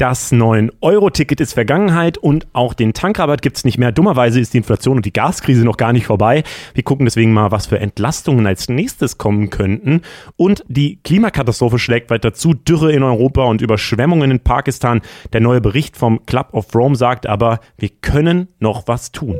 [0.00, 3.92] Das 9-Euro-Ticket ist Vergangenheit und auch den Tankrabatt gibt es nicht mehr.
[3.92, 6.42] Dummerweise ist die Inflation und die Gaskrise noch gar nicht vorbei.
[6.72, 10.00] Wir gucken deswegen mal, was für Entlastungen als nächstes kommen könnten.
[10.36, 12.54] Und die Klimakatastrophe schlägt weiter zu.
[12.54, 15.02] Dürre in Europa und Überschwemmungen in Pakistan.
[15.34, 19.38] Der neue Bericht vom Club of Rome sagt aber, wir können noch was tun.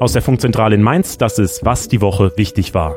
[0.00, 2.96] Aus der Funkzentrale in Mainz, das ist, was die Woche wichtig war.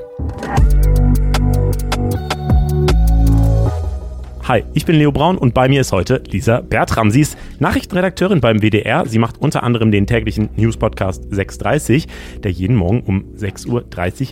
[4.47, 7.09] Hi, ich bin Leo Braun und bei mir ist heute Lisa Bertram.
[7.09, 9.07] Sie ist Nachrichtenredakteurin beim WDR.
[9.07, 12.05] Sie macht unter anderem den täglichen News-Podcast 6.30,
[12.43, 13.67] der jeden Morgen um 6.30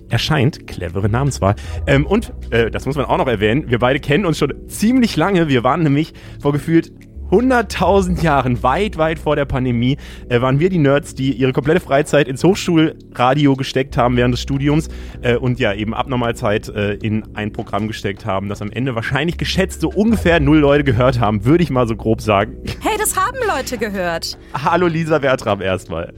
[0.03, 0.67] Uhr erscheint.
[0.67, 1.55] Clevere Namenswahl.
[1.87, 5.15] Ähm, und, äh, das muss man auch noch erwähnen, wir beide kennen uns schon ziemlich
[5.15, 5.47] lange.
[5.47, 6.91] Wir waren nämlich vor gefühlt
[7.33, 9.97] 100.000 Jahren, weit, weit vor der Pandemie,
[10.29, 14.41] äh, waren wir die Nerds, die ihre komplette Freizeit ins Hochschulradio gesteckt haben während des
[14.41, 14.87] Studiums
[15.23, 19.39] äh, und ja eben Abnormalzeit äh, in ein Programm gesteckt haben, das am Ende wahrscheinlich
[19.39, 22.55] geschätzt so ungefähr null Leute gehört haben, würde ich mal so grob sagen.
[22.81, 24.37] Hey, das haben Leute gehört.
[24.53, 26.13] Hallo Lisa Bertram erstmal.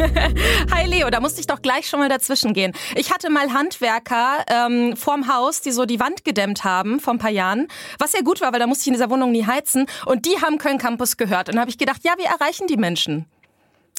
[0.74, 2.72] Hi Leo, da musste ich doch gleich schon mal dazwischen gehen.
[2.94, 7.18] Ich hatte mal Handwerker ähm, vorm Haus, die so die Wand gedämmt haben vor ein
[7.18, 9.86] paar Jahren, was sehr gut war, weil da musste ich in dieser Wohnung nie heizen.
[10.06, 11.48] Und die haben Köln Campus gehört.
[11.48, 13.26] Und habe ich gedacht, ja, wir erreichen die Menschen.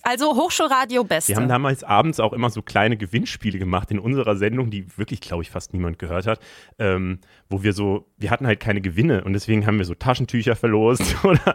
[0.04, 1.30] Also Hochschulradio Beste.
[1.30, 5.22] Wir haben damals abends auch immer so kleine Gewinnspiele gemacht in unserer Sendung, die wirklich,
[5.22, 6.40] glaube ich, fast niemand gehört hat,
[6.80, 10.56] ähm, wo wir so, wir hatten halt keine Gewinne und deswegen haben wir so Taschentücher
[10.56, 11.54] verlost oder,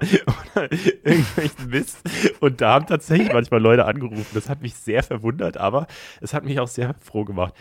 [0.55, 1.99] oder irgendwelchen Mist.
[2.39, 4.27] Und da haben tatsächlich manchmal Leute angerufen.
[4.33, 5.89] Das hat mich sehr verwundert, aber
[6.21, 7.55] es hat mich auch sehr froh gemacht.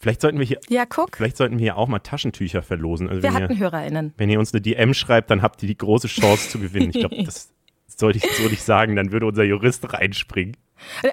[0.00, 1.14] Vielleicht sollten wir hier, ja, guck.
[1.14, 3.10] Vielleicht sollten wir hier auch mal Taschentücher verlosen.
[3.10, 4.14] Also wir hatten ihr, HörerInnen.
[4.16, 6.90] Wenn ihr uns eine DM schreibt, dann habt ihr die große Chance zu gewinnen.
[6.94, 7.52] Ich glaube, das
[7.86, 10.56] sollte ich, sollte ich sagen, dann würde unser Jurist reinspringen.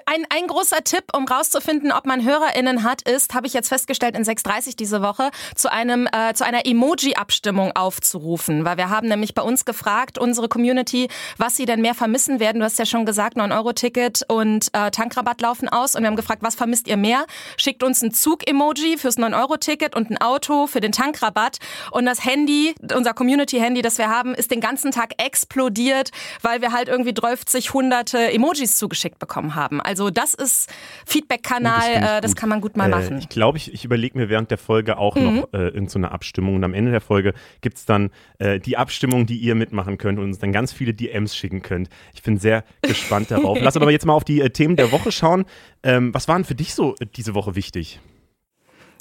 [0.06, 4.16] Ein, ein großer Tipp, um rauszufinden, ob man HörerInnen hat, ist, habe ich jetzt festgestellt
[4.16, 8.64] in 6.30 diese Woche, zu einem äh, zu einer Emoji-Abstimmung aufzurufen.
[8.64, 12.60] Weil wir haben nämlich bei uns gefragt, unsere Community, was sie denn mehr vermissen werden.
[12.60, 15.94] Du hast ja schon gesagt, 9-Euro-Ticket und äh, Tankrabatt laufen aus.
[15.94, 17.26] Und wir haben gefragt, was vermisst ihr mehr?
[17.56, 21.58] Schickt uns ein Zug-Emoji fürs 9-Euro-Ticket und ein Auto für den Tankrabatt.
[21.90, 26.10] Und das Handy, unser Community-Handy, das wir haben, ist den ganzen Tag explodiert,
[26.42, 29.80] weil wir halt irgendwie 30 hunderte Emojis zugeschickt bekommen haben haben.
[29.80, 30.70] Also das ist
[31.04, 33.18] Feedback-Kanal, das, äh, das kann man gut mal äh, machen.
[33.18, 35.22] Ich glaube, ich, ich überlege mir während der Folge auch mhm.
[35.22, 36.54] noch äh, irgendeine so Abstimmung.
[36.56, 40.18] Und am Ende der Folge gibt es dann äh, die Abstimmung, die ihr mitmachen könnt
[40.18, 41.88] und uns dann ganz viele DMs schicken könnt.
[42.14, 43.58] Ich bin sehr gespannt darauf.
[43.62, 45.44] Lass aber jetzt mal auf die äh, Themen der Woche schauen.
[45.82, 48.00] Ähm, was waren für dich so äh, diese Woche wichtig?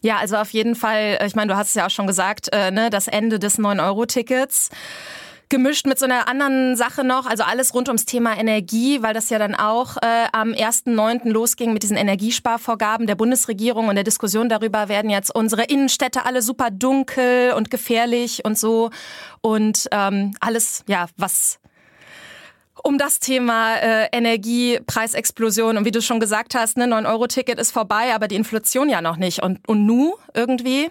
[0.03, 2.71] Ja, also auf jeden Fall, ich meine, du hast es ja auch schon gesagt, äh,
[2.71, 4.69] ne, das Ende des 9-Euro-Tickets
[5.49, 9.29] gemischt mit so einer anderen Sache noch, also alles rund ums Thema Energie, weil das
[9.29, 11.29] ja dann auch äh, am 1.9.
[11.29, 16.41] losging mit diesen Energiesparvorgaben der Bundesregierung und der Diskussion darüber, werden jetzt unsere Innenstädte alle
[16.41, 18.89] super dunkel und gefährlich und so.
[19.41, 21.59] Und ähm, alles, ja, was
[22.83, 28.13] um das Thema äh, Energiepreisexplosion und wie du schon gesagt hast, ne, 9-Euro-Ticket ist vorbei,
[28.13, 29.41] aber die Inflation ja noch nicht.
[29.41, 30.89] Und, und nu irgendwie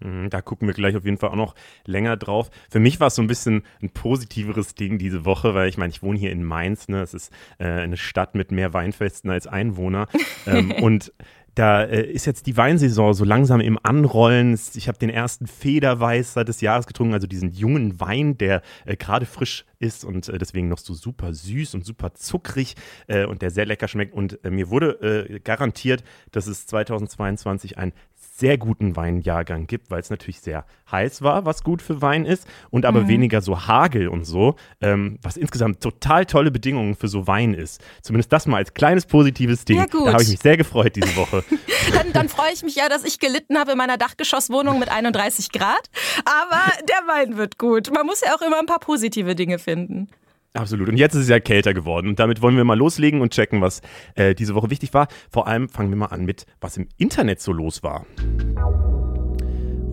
[0.00, 1.54] da gucken wir gleich auf jeden Fall auch noch
[1.86, 2.50] länger drauf.
[2.70, 5.90] Für mich war es so ein bisschen ein positiveres Ding diese Woche, weil ich meine,
[5.90, 6.88] ich wohne hier in Mainz.
[6.88, 7.00] Ne?
[7.00, 10.08] Es ist äh, eine Stadt mit mehr Weinfesten als Einwohner.
[10.46, 11.12] ähm, und
[11.56, 14.60] da äh, ist jetzt die Weinsaison so langsam im Anrollen.
[14.74, 19.24] Ich habe den ersten Federweißer des Jahres getrunken, also diesen jungen Wein, der äh, gerade
[19.24, 22.74] frisch ist und äh, deswegen noch so super süß und super zuckrig
[23.06, 24.12] äh, und der sehr lecker schmeckt.
[24.12, 27.94] Und äh, mir wurde äh, garantiert, dass es 2022 ein
[28.38, 32.46] sehr guten Weinjahrgang gibt, weil es natürlich sehr heiß war, was gut für Wein ist,
[32.70, 33.08] und aber mhm.
[33.08, 37.82] weniger so Hagel und so, ähm, was insgesamt total tolle Bedingungen für so Wein ist.
[38.02, 39.78] Zumindest das mal als kleines positives Ding.
[39.78, 41.44] Ja, da habe ich mich sehr gefreut diese Woche.
[41.94, 45.50] dann, dann freue ich mich ja, dass ich gelitten habe in meiner Dachgeschosswohnung mit 31
[45.50, 45.90] Grad.
[46.24, 47.90] Aber der Wein wird gut.
[47.92, 50.08] Man muss ja auch immer ein paar positive Dinge finden.
[50.56, 50.88] Absolut.
[50.88, 52.08] Und jetzt ist es ja kälter geworden.
[52.08, 53.82] Und damit wollen wir mal loslegen und checken, was
[54.14, 55.08] äh, diese Woche wichtig war.
[55.30, 58.06] Vor allem fangen wir mal an mit, was im Internet so los war.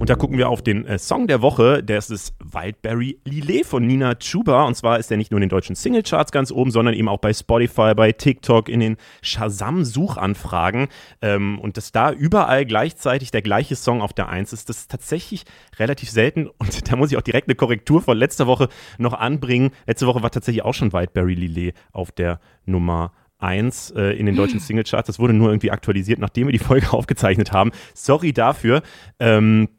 [0.03, 1.81] Und da gucken wir auf den äh, Song der Woche.
[1.81, 4.65] Der ist das Wildberry Lillet von Nina Chuba.
[4.65, 7.19] Und zwar ist er nicht nur in den deutschen Singlecharts ganz oben, sondern eben auch
[7.19, 10.89] bei Spotify, bei TikTok, in den Shazam-Suchanfragen.
[11.21, 14.91] Ähm, und dass da überall gleichzeitig der gleiche Song auf der Eins ist, das ist
[14.91, 15.45] tatsächlich
[15.79, 16.47] relativ selten.
[16.57, 18.67] Und da muss ich auch direkt eine Korrektur von letzter Woche
[18.97, 19.71] noch anbringen.
[19.87, 24.35] Letzte Woche war tatsächlich auch schon Wildberry Lillet auf der Nummer 1 äh, in den
[24.35, 25.07] deutschen Singlecharts.
[25.07, 27.71] Das wurde nur irgendwie aktualisiert, nachdem wir die Folge aufgezeichnet haben.
[27.93, 28.81] Sorry dafür.
[29.17, 29.69] Ähm,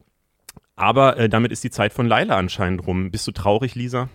[0.76, 3.10] aber äh, damit ist die Zeit von Laila anscheinend rum.
[3.10, 4.08] Bist du traurig, Lisa?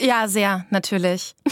[0.00, 1.34] Ja, sehr, natürlich.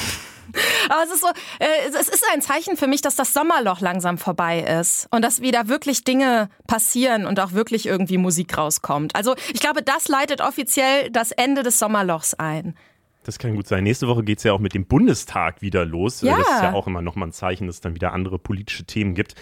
[0.89, 1.29] Aber es ist so,
[1.59, 5.41] äh, es ist ein Zeichen für mich, dass das Sommerloch langsam vorbei ist und dass
[5.41, 9.17] wieder wirklich Dinge passieren und auch wirklich irgendwie Musik rauskommt.
[9.17, 12.77] Also ich glaube, das leitet offiziell das Ende des Sommerlochs ein.
[13.25, 13.85] Das kann gut sein.
[13.85, 16.21] Nächste Woche geht es ja auch mit dem Bundestag wieder los.
[16.21, 16.37] Ja.
[16.37, 19.15] Das ist ja auch immer nochmal ein Zeichen, dass es dann wieder andere politische Themen
[19.15, 19.35] gibt.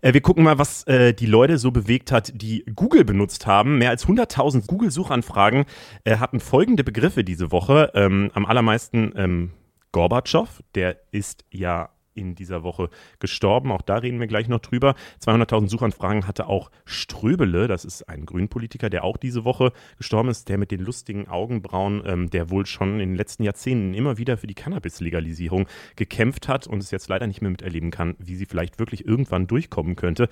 [0.00, 3.78] Äh, wir gucken mal, was äh, die Leute so bewegt hat, die Google benutzt haben.
[3.78, 5.64] Mehr als 100.000 Google-Suchanfragen
[6.04, 7.90] äh, hatten folgende Begriffe diese Woche.
[7.94, 9.50] Ähm, am allermeisten ähm,
[9.92, 12.88] Gorbatschow, der ist ja in dieser Woche
[13.18, 13.72] gestorben.
[13.72, 14.94] Auch da reden wir gleich noch drüber.
[15.24, 20.48] 200.000 Suchanfragen hatte auch Ströbele, das ist ein Grünpolitiker, der auch diese Woche gestorben ist,
[20.48, 24.36] der mit den lustigen Augenbrauen, ähm, der wohl schon in den letzten Jahrzehnten immer wieder
[24.36, 25.66] für die Cannabis-Legalisierung
[25.96, 29.46] gekämpft hat und es jetzt leider nicht mehr miterleben kann, wie sie vielleicht wirklich irgendwann
[29.46, 30.28] durchkommen könnte.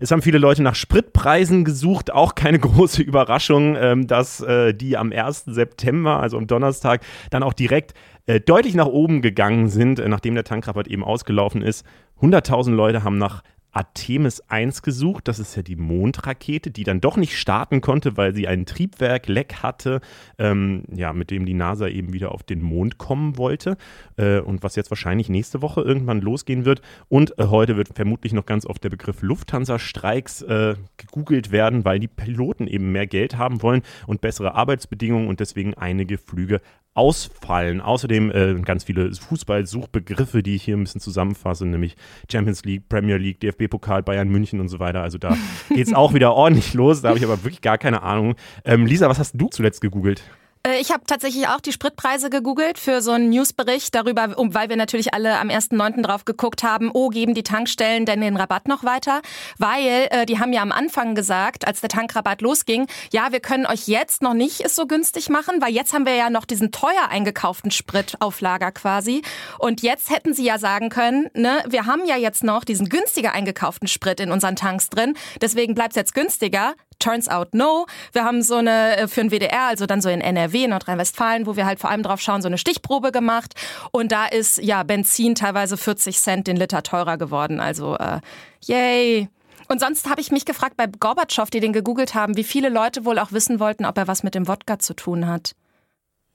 [0.00, 4.96] Es haben viele Leute nach Spritpreisen gesucht, auch keine große Überraschung, ähm, dass äh, die
[4.96, 5.44] am 1.
[5.46, 7.94] September, also am Donnerstag, dann auch direkt
[8.26, 11.84] äh, deutlich nach oben gegangen sind, äh, nachdem der Tankrabatt eben ausgelaufen ist.
[12.20, 13.42] 100.000 Leute haben nach
[13.76, 15.28] Artemis 1 gesucht.
[15.28, 19.56] Das ist ja die Mondrakete, die dann doch nicht starten konnte, weil sie ein Triebwerk-Leck
[19.62, 20.00] hatte,
[20.38, 23.76] ähm, ja, mit dem die NASA eben wieder auf den Mond kommen wollte.
[24.16, 26.80] Äh, und was jetzt wahrscheinlich nächste Woche irgendwann losgehen wird.
[27.08, 32.00] Und äh, heute wird vermutlich noch ganz oft der Begriff Lufthansa-Streiks äh, gegoogelt werden, weil
[32.00, 36.62] die Piloten eben mehr Geld haben wollen und bessere Arbeitsbedingungen und deswegen einige Flüge
[36.96, 37.80] ausfallen.
[37.80, 41.96] Außerdem äh, ganz viele Fußballsuchbegriffe, die ich hier ein bisschen zusammenfasse, nämlich
[42.30, 45.02] Champions League, Premier League, DFB-Pokal, Bayern München und so weiter.
[45.02, 45.36] Also da
[45.68, 47.02] geht es auch wieder ordentlich los.
[47.02, 48.34] Da habe ich aber wirklich gar keine Ahnung.
[48.64, 50.22] Ähm, Lisa, was hast du zuletzt gegoogelt?
[50.66, 54.76] Äh, ich habe tatsächlich auch die Spritpreise gegoogelt für so einen Newsbericht darüber, weil wir
[54.76, 56.02] natürlich alle am 1.9.
[56.02, 59.22] drauf geguckt haben, oh, geben die Tankstellen denn den Rabatt noch weiter?
[59.58, 63.66] Weil äh, die haben ja am Anfang gesagt, als der Tankrabatt losging, ja, wir können
[63.66, 66.72] euch jetzt noch nicht es so günstig machen, weil jetzt haben wir ja noch diesen
[66.72, 69.22] teuer eingekauften Sprit auf Lager quasi.
[69.58, 73.32] Und jetzt hätten sie ja sagen können, ne, wir haben ja jetzt noch diesen günstiger
[73.32, 76.74] eingekauften Sprit in unseren Tanks drin, deswegen bleibt es jetzt günstiger.
[76.98, 77.86] Turns out no.
[78.12, 81.56] Wir haben so eine äh, für ein WDR, also dann so in NRW, Nordrhein-Westfalen, wo
[81.56, 83.54] wir halt vor allem drauf schauen, so eine Stichprobe gemacht.
[83.92, 87.60] Und da ist ja Benzin teilweise 40 Cent den Liter teurer geworden.
[87.60, 88.20] Also äh,
[88.64, 89.28] yay.
[89.68, 93.04] Und sonst habe ich mich gefragt bei Gorbatschow, die den gegoogelt haben, wie viele Leute
[93.04, 95.54] wohl auch wissen wollten, ob er was mit dem Wodka zu tun hat.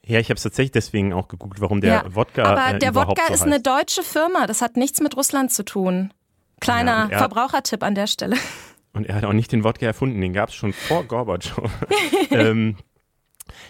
[0.05, 2.43] Ja, ich habe es tatsächlich deswegen auch gegoogelt, warum der ja, Wodka.
[2.43, 3.43] Aber äh, der Wodka so ist heißt.
[3.43, 4.47] eine deutsche Firma.
[4.47, 6.11] Das hat nichts mit Russland zu tun.
[6.59, 8.35] Kleiner Ja, er- Verbrauchertipp an der Stelle.
[8.93, 11.71] Und er hat auch nicht den Wodka erfunden, den gab es schon vor Gorbatschow.
[12.31, 12.75] ähm,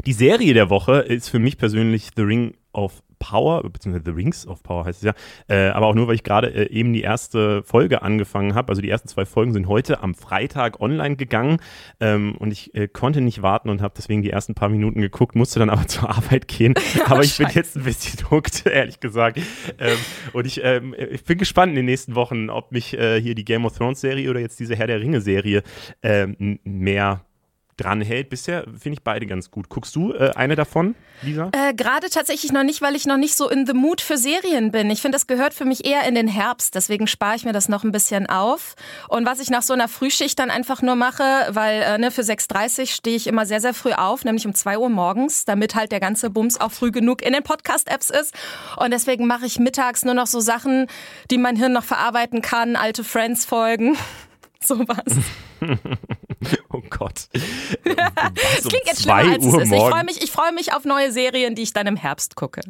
[0.06, 4.48] die Serie der Woche ist für mich persönlich The Ring of Power, beziehungsweise The Rings
[4.48, 5.14] of Power heißt es ja,
[5.48, 8.70] äh, aber auch nur, weil ich gerade äh, eben die erste Folge angefangen habe.
[8.70, 11.60] Also die ersten zwei Folgen sind heute am Freitag online gegangen
[12.00, 15.36] ähm, und ich äh, konnte nicht warten und habe deswegen die ersten paar Minuten geguckt,
[15.36, 16.74] musste dann aber zur Arbeit gehen.
[17.06, 19.40] aber ich bin jetzt ein bisschen hooked, ehrlich gesagt.
[19.78, 19.98] Ähm,
[20.34, 23.46] und ich, ähm, ich bin gespannt in den nächsten Wochen, ob mich äh, hier die
[23.46, 25.62] Game of Thrones Serie oder jetzt diese Herr der Ringe Serie
[26.02, 27.22] ähm, mehr
[27.78, 28.30] dran hält.
[28.30, 29.70] Bisher finde ich beide ganz gut.
[29.70, 31.50] Guckst du äh, eine davon, Lisa?
[31.54, 34.72] Äh, Gerade tatsächlich noch nicht, weil ich noch nicht so in the mood für Serien
[34.72, 34.90] bin.
[34.90, 36.76] Ich finde, das gehört für mich eher in den Herbst.
[36.76, 38.76] Deswegen spare ich mir das noch ein bisschen auf.
[39.08, 42.22] Und was ich nach so einer Frühschicht dann einfach nur mache, weil äh, ne, für
[42.22, 45.92] 6.30 stehe ich immer sehr, sehr früh auf, nämlich um 2 Uhr morgens, damit halt
[45.92, 48.36] der ganze Bums auch früh genug in den Podcast-Apps ist.
[48.78, 50.88] Und deswegen mache ich mittags nur noch so Sachen,
[51.30, 53.98] die mein Hirn noch verarbeiten kann, alte Friends-Folgen.
[54.60, 55.18] Sowas.
[56.74, 57.28] Oh Gott.
[57.84, 59.72] Das klingt jetzt schlimmer, als es ist.
[59.72, 62.62] Ich freue mich, ich freue mich auf neue Serien, die ich dann im Herbst gucke.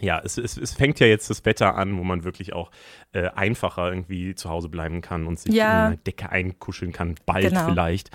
[0.00, 2.70] Ja, es, es, es fängt ja jetzt das Wetter an, wo man wirklich auch
[3.12, 5.80] äh, einfacher irgendwie zu Hause bleiben kann und sich Ja.
[5.82, 7.16] in eine Decke einkuscheln kann.
[7.26, 7.66] Bald Genau.
[7.66, 8.10] vielleicht.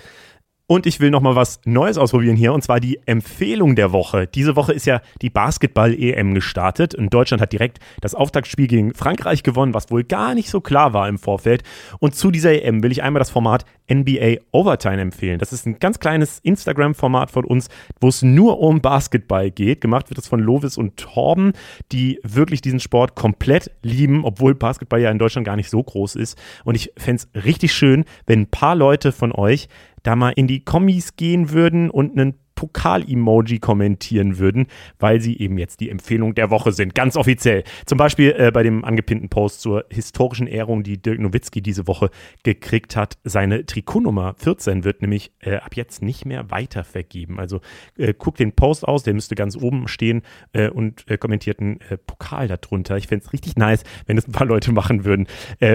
[0.68, 4.26] Und ich will noch mal was Neues ausprobieren hier, und zwar die Empfehlung der Woche.
[4.26, 9.44] Diese Woche ist ja die Basketball-EM gestartet und Deutschland hat direkt das Auftaktspiel gegen Frankreich
[9.44, 11.62] gewonnen, was wohl gar nicht so klar war im Vorfeld.
[12.00, 15.38] Und zu dieser EM will ich einmal das Format NBA Overtime empfehlen.
[15.38, 17.68] Das ist ein ganz kleines Instagram-Format von uns,
[18.00, 19.80] wo es nur um Basketball geht.
[19.80, 21.52] Gemacht wird es von Lovis und Torben,
[21.92, 26.16] die wirklich diesen Sport komplett lieben, obwohl Basketball ja in Deutschland gar nicht so groß
[26.16, 26.36] ist.
[26.64, 29.68] Und ich fände es richtig schön, wenn ein paar Leute von euch
[30.06, 34.66] da mal in die Kommis gehen würden und einen Pokal-Emoji kommentieren würden,
[34.98, 37.62] weil sie eben jetzt die Empfehlung der Woche sind, ganz offiziell.
[37.84, 42.10] Zum Beispiel äh, bei dem angepinnten Post zur historischen Ehrung, die Dirk Nowitzki diese Woche
[42.42, 43.18] gekriegt hat.
[43.22, 47.38] Seine Trikotnummer 14 wird nämlich äh, ab jetzt nicht mehr weitervergeben.
[47.38, 47.60] Also
[47.98, 50.22] äh, guckt den Post aus, der müsste ganz oben stehen
[50.52, 52.96] äh, und äh, kommentiert einen äh, Pokal darunter.
[52.96, 55.26] Ich fände es richtig nice, wenn das ein paar Leute machen würden.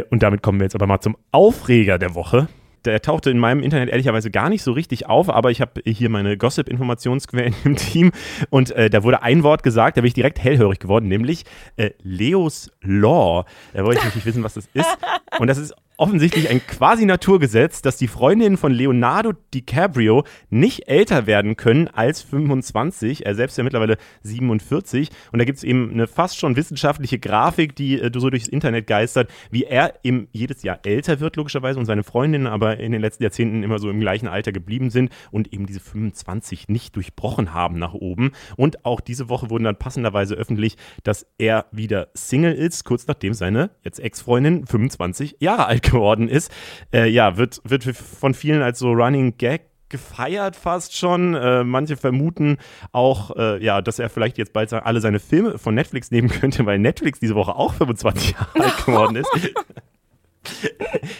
[0.09, 2.47] Und damit kommen wir jetzt aber mal zum Aufreger der Woche
[2.85, 6.09] der tauchte in meinem Internet ehrlicherweise gar nicht so richtig auf, aber ich habe hier
[6.09, 8.11] meine Gossip-Informationsquellen im Team
[8.49, 11.45] und äh, da wurde ein Wort gesagt, da bin ich direkt hellhörig geworden, nämlich
[11.77, 13.45] äh, Leos Law.
[13.73, 14.97] Da wollte ich natürlich wissen, was das ist.
[15.39, 21.27] Und das ist offensichtlich ein quasi Naturgesetz, dass die Freundinnen von Leonardo DiCaprio nicht älter
[21.27, 23.27] werden können als 25.
[23.27, 25.09] Er selbst ist ja mittlerweile 47.
[25.31, 28.87] Und da gibt es eben eine fast schon wissenschaftliche Grafik, die äh, so durchs Internet
[28.87, 33.01] geistert, wie er eben jedes Jahr älter wird, logischerweise, und seine Freundinnen aber in den
[33.01, 37.53] letzten Jahrzehnten immer so im gleichen Alter geblieben sind und eben diese 25 nicht durchbrochen
[37.53, 38.31] haben nach oben.
[38.57, 43.35] Und auch diese Woche wurden dann passenderweise öffentlich, dass er wieder Single ist, kurz nachdem
[43.35, 46.51] seine jetzt Ex-Freundin 25 Jahre alt geworden ist.
[46.93, 51.35] Äh, ja, wird, wird von vielen als so Running Gag gefeiert fast schon.
[51.35, 52.57] Äh, manche vermuten
[52.91, 56.65] auch, äh, ja, dass er vielleicht jetzt bald alle seine Filme von Netflix nehmen könnte,
[56.65, 59.29] weil Netflix diese Woche auch 25 Jahre alt geworden ist.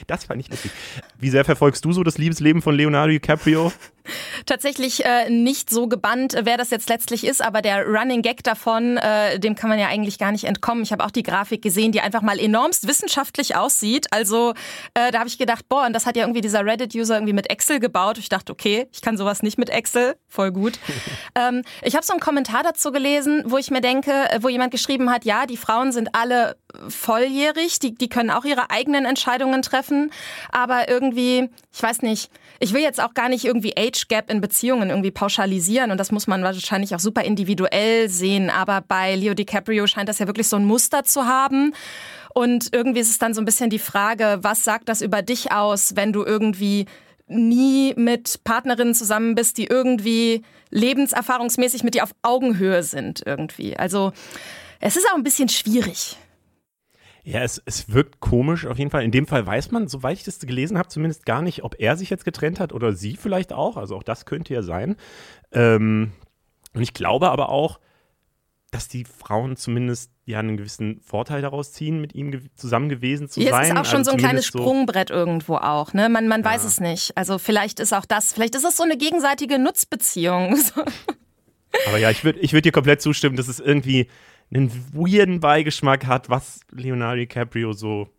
[0.07, 0.71] Das fand ich lustig.
[1.19, 3.71] Wie sehr verfolgst du so das Liebesleben von Leonardo DiCaprio?
[4.45, 8.97] Tatsächlich äh, nicht so gebannt, wer das jetzt letztlich ist, aber der Running Gag davon,
[8.97, 10.83] äh, dem kann man ja eigentlich gar nicht entkommen.
[10.83, 14.07] Ich habe auch die Grafik gesehen, die einfach mal enormst wissenschaftlich aussieht.
[14.11, 14.53] Also
[14.93, 17.49] äh, da habe ich gedacht, boah, und das hat ja irgendwie dieser Reddit-User irgendwie mit
[17.49, 18.17] Excel gebaut.
[18.17, 20.79] Ich dachte, okay, ich kann sowas nicht mit Excel, voll gut.
[21.35, 24.71] ähm, ich habe so einen Kommentar dazu gelesen, wo ich mir denke, äh, wo jemand
[24.71, 26.55] geschrieben hat, ja, die Frauen sind alle
[26.87, 30.11] volljährig, die, die können auch ihre eigenen Entscheidungen treffen,
[30.51, 32.31] aber irgendwie, ich weiß nicht,
[32.61, 36.11] ich will jetzt auch gar nicht irgendwie Age Gap in Beziehungen irgendwie pauschalisieren und das
[36.11, 40.47] muss man wahrscheinlich auch super individuell sehen, aber bei Leo DiCaprio scheint das ja wirklich
[40.47, 41.73] so ein Muster zu haben.
[42.33, 45.51] Und irgendwie ist es dann so ein bisschen die Frage, was sagt das über dich
[45.51, 46.85] aus, wenn du irgendwie
[47.27, 53.75] nie mit Partnerinnen zusammen bist, die irgendwie lebenserfahrungsmäßig mit dir auf Augenhöhe sind irgendwie.
[53.75, 54.13] Also
[54.79, 56.17] es ist auch ein bisschen schwierig.
[57.23, 59.03] Ja, es, es wirkt komisch auf jeden Fall.
[59.03, 61.95] In dem Fall weiß man, soweit ich das gelesen habe, zumindest gar nicht, ob er
[61.95, 63.77] sich jetzt getrennt hat oder sie vielleicht auch.
[63.77, 64.95] Also auch das könnte ja sein.
[65.51, 66.13] Ähm,
[66.73, 67.79] und ich glaube aber auch,
[68.71, 73.27] dass die Frauen zumindest ja einen gewissen Vorteil daraus ziehen, mit ihm ge zusammen gewesen
[73.27, 73.63] zu Hier sein.
[73.63, 75.93] Es ist auch schon also so ein kleines Sprungbrett irgendwo auch.
[75.93, 76.07] Ne?
[76.07, 76.45] Man, man ja.
[76.47, 77.15] weiß es nicht.
[77.17, 80.57] Also vielleicht ist auch das, vielleicht ist es so eine gegenseitige Nutzbeziehung.
[81.87, 84.07] Aber ja, ich würde ich würd dir komplett zustimmen, dass es irgendwie
[84.53, 88.09] einen weirden Beigeschmack hat, was Leonardo DiCaprio so,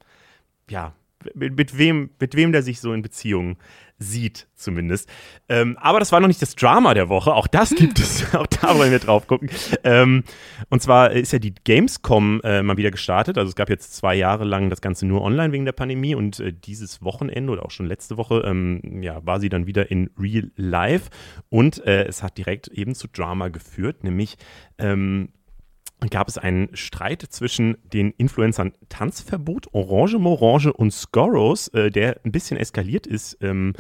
[0.71, 0.95] ja,
[1.35, 3.57] mit, mit, wem, mit wem der sich so in Beziehungen
[4.03, 5.09] sieht, zumindest.
[5.49, 7.33] Ähm, aber das war noch nicht das Drama der Woche.
[7.35, 8.35] Auch das gibt es.
[8.35, 9.49] auch da wollen wir drauf gucken.
[9.85, 10.25] Ähm,
[10.69, 13.39] und zwar ist ja die Gamescom äh, mal wieder gestartet.
[13.39, 16.41] Also es gab jetzt zwei Jahre lang das Ganze nur online wegen der Pandemie und
[16.41, 20.11] äh, dieses Wochenende oder auch schon letzte Woche ähm, ja, war sie dann wieder in
[20.19, 21.11] Real Life.
[21.49, 24.37] Und äh, es hat direkt eben zu Drama geführt, nämlich
[24.79, 25.29] ähm,
[26.11, 32.33] gab es einen Streit zwischen den Influencern Tanzverbot, Orange Morange und Scoros, äh, der ein
[32.33, 33.39] bisschen eskaliert ist.
[33.41, 33.75] Ähm,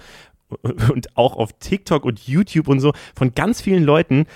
[0.92, 4.26] und auch auf TikTok und YouTube und so von ganz vielen Leuten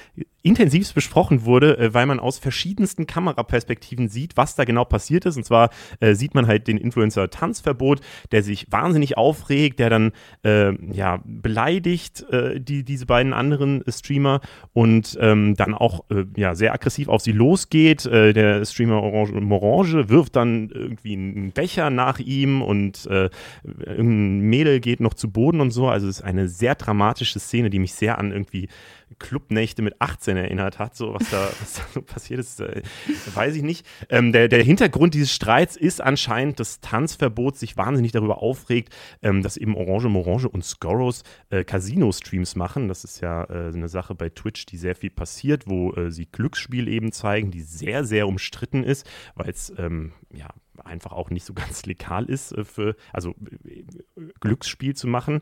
[0.47, 5.37] intensivst besprochen wurde, äh, weil man aus verschiedensten Kameraperspektiven sieht, was da genau passiert ist.
[5.37, 8.01] Und zwar äh, sieht man halt den Influencer Tanzverbot,
[8.31, 10.13] der sich wahnsinnig aufregt, der dann
[10.45, 14.41] äh, ja beleidigt äh, die, diese beiden anderen Streamer
[14.73, 18.07] und ähm, dann auch äh, ja sehr aggressiv auf sie losgeht.
[18.07, 24.81] Äh, der Streamer Orange Morange wirft dann irgendwie einen Becher nach ihm und irgendein Mädel
[24.81, 25.89] geht noch zu Boden und so.
[25.89, 28.69] Also es ist eine sehr dramatische Szene, die mich sehr an irgendwie
[29.19, 32.83] Clubnächte mit 18 erinnert hat, so was da, was da so passiert ist, äh,
[33.35, 33.87] weiß ich nicht.
[34.11, 39.43] Ähm, der, der Hintergrund dieses Streits ist anscheinend das Tanzverbot sich wahnsinnig darüber aufregt, ähm,
[39.43, 42.89] dass eben Orange Morange und Scoros äh, Casino-Streams machen.
[42.89, 46.27] Das ist ja äh, eine Sache bei Twitch, die sehr viel passiert, wo äh, sie
[46.27, 50.49] Glücksspiel eben zeigen, die sehr, sehr umstritten ist, weil es ähm, ja
[50.85, 53.85] einfach auch nicht so ganz legal ist, äh, für, also äh,
[54.41, 55.41] Glücksspiel zu machen.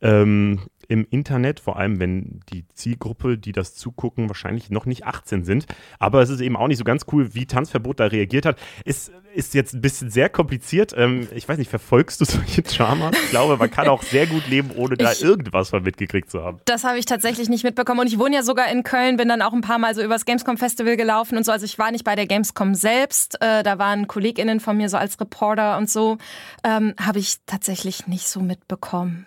[0.00, 5.44] Ähm, im Internet, vor allem wenn die Zielgruppe, die das zugucken, wahrscheinlich noch nicht 18
[5.44, 5.66] sind.
[5.98, 8.58] Aber es ist eben auch nicht so ganz cool, wie Tanzverbot da reagiert hat.
[8.84, 10.94] Es ist jetzt ein bisschen sehr kompliziert.
[10.96, 13.14] Ähm, ich weiß nicht, verfolgst du solche Dramas?
[13.24, 16.42] Ich glaube, man kann auch sehr gut leben, ohne ich, da irgendwas von mitgekriegt zu
[16.42, 16.60] haben.
[16.64, 18.00] Das habe ich tatsächlich nicht mitbekommen.
[18.00, 20.24] Und ich wohne ja sogar in Köln, bin dann auch ein paar Mal so übers
[20.24, 21.52] Gamescom Festival gelaufen und so.
[21.52, 23.40] Also ich war nicht bei der Gamescom selbst.
[23.40, 26.16] Äh, da waren KollegInnen von mir so als Reporter und so.
[26.64, 29.26] Ähm, habe ich tatsächlich nicht so mitbekommen.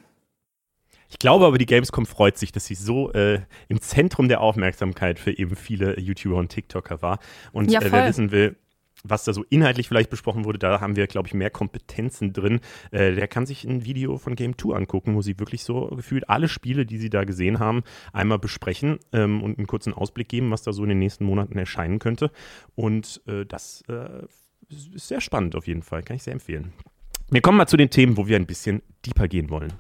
[1.12, 5.20] Ich glaube aber, die Gamescom freut sich, dass sie so äh, im Zentrum der Aufmerksamkeit
[5.20, 7.20] für eben viele YouTuber und TikToker war.
[7.52, 8.56] Und ja, äh, wer wissen will,
[9.04, 12.60] was da so inhaltlich vielleicht besprochen wurde, da haben wir, glaube ich, mehr Kompetenzen drin.
[12.92, 16.30] Äh, der kann sich ein Video von Game 2 angucken, wo sie wirklich so gefühlt
[16.30, 20.52] alle Spiele, die sie da gesehen haben, einmal besprechen ähm, und einen kurzen Ausblick geben,
[20.52, 22.32] was da so in den nächsten Monaten erscheinen könnte.
[22.76, 24.26] Und äh, das äh,
[24.70, 26.74] ist sehr spannend auf jeden Fall, kann ich sehr empfehlen.
[27.32, 29.74] Wir kommen mal zu den Themen, wo wir ein bisschen deeper gehen wollen.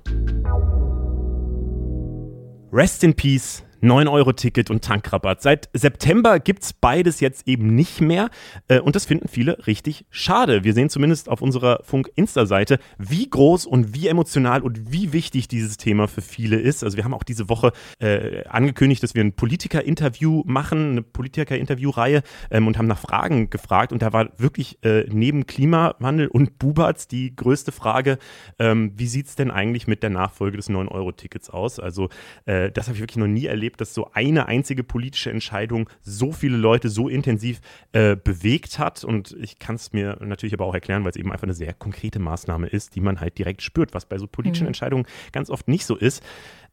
[2.71, 5.41] Rest in Peace, 9-Euro-Ticket und Tankrabatt.
[5.41, 8.29] Seit September gibt es beides jetzt eben nicht mehr
[8.67, 10.63] äh, und das finden viele richtig schade.
[10.63, 15.77] Wir sehen zumindest auf unserer Funk-Insta-Seite, wie groß und wie emotional und wie wichtig dieses
[15.77, 16.83] Thema für viele ist.
[16.83, 22.24] Also wir haben auch diese Woche äh, angekündigt, dass wir ein Politiker-Interview machen, eine Politiker-Interview-Reihe
[22.51, 27.07] ähm, und haben nach Fragen gefragt und da war wirklich äh, neben Klimawandel und Bubatz
[27.07, 28.17] die größte Frage,
[28.57, 31.79] ähm, wie sieht es denn eigentlich mit der Nachfolge des 9-Euro-Tickets aus?
[31.79, 32.09] Also
[32.45, 35.89] äh, das habe ich wirklich noch nie erlebt erlebt, dass so eine einzige politische Entscheidung
[36.01, 37.61] so viele Leute so intensiv
[37.91, 39.03] äh, bewegt hat.
[39.03, 41.73] Und ich kann es mir natürlich aber auch erklären, weil es eben einfach eine sehr
[41.73, 44.69] konkrete Maßnahme ist, die man halt direkt spürt, was bei so politischen mhm.
[44.69, 46.23] Entscheidungen ganz oft nicht so ist.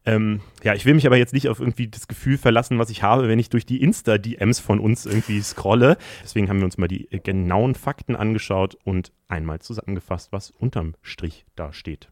[0.05, 3.03] Ähm, ja, ich will mich aber jetzt nicht auf irgendwie das Gefühl verlassen, was ich
[3.03, 5.97] habe, wenn ich durch die Insta-DMs von uns irgendwie scrolle.
[6.23, 11.45] Deswegen haben wir uns mal die genauen Fakten angeschaut und einmal zusammengefasst, was unterm Strich
[11.55, 12.09] da steht.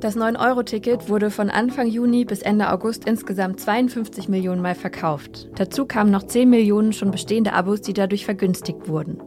[0.00, 5.48] Das 9-Euro-Ticket wurde von Anfang Juni bis Ende August insgesamt 52 Millionen Mal verkauft.
[5.56, 9.18] Dazu kamen noch 10 Millionen schon bestehende Abos, die dadurch vergünstigt wurden.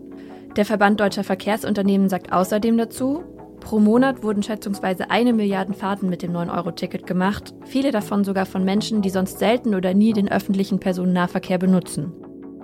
[0.56, 3.24] Der Verband Deutscher Verkehrsunternehmen sagt außerdem dazu,
[3.60, 8.64] pro Monat wurden schätzungsweise eine Milliarde Fahrten mit dem 9-Euro-Ticket gemacht, viele davon sogar von
[8.64, 12.14] Menschen, die sonst selten oder nie den öffentlichen Personennahverkehr benutzen.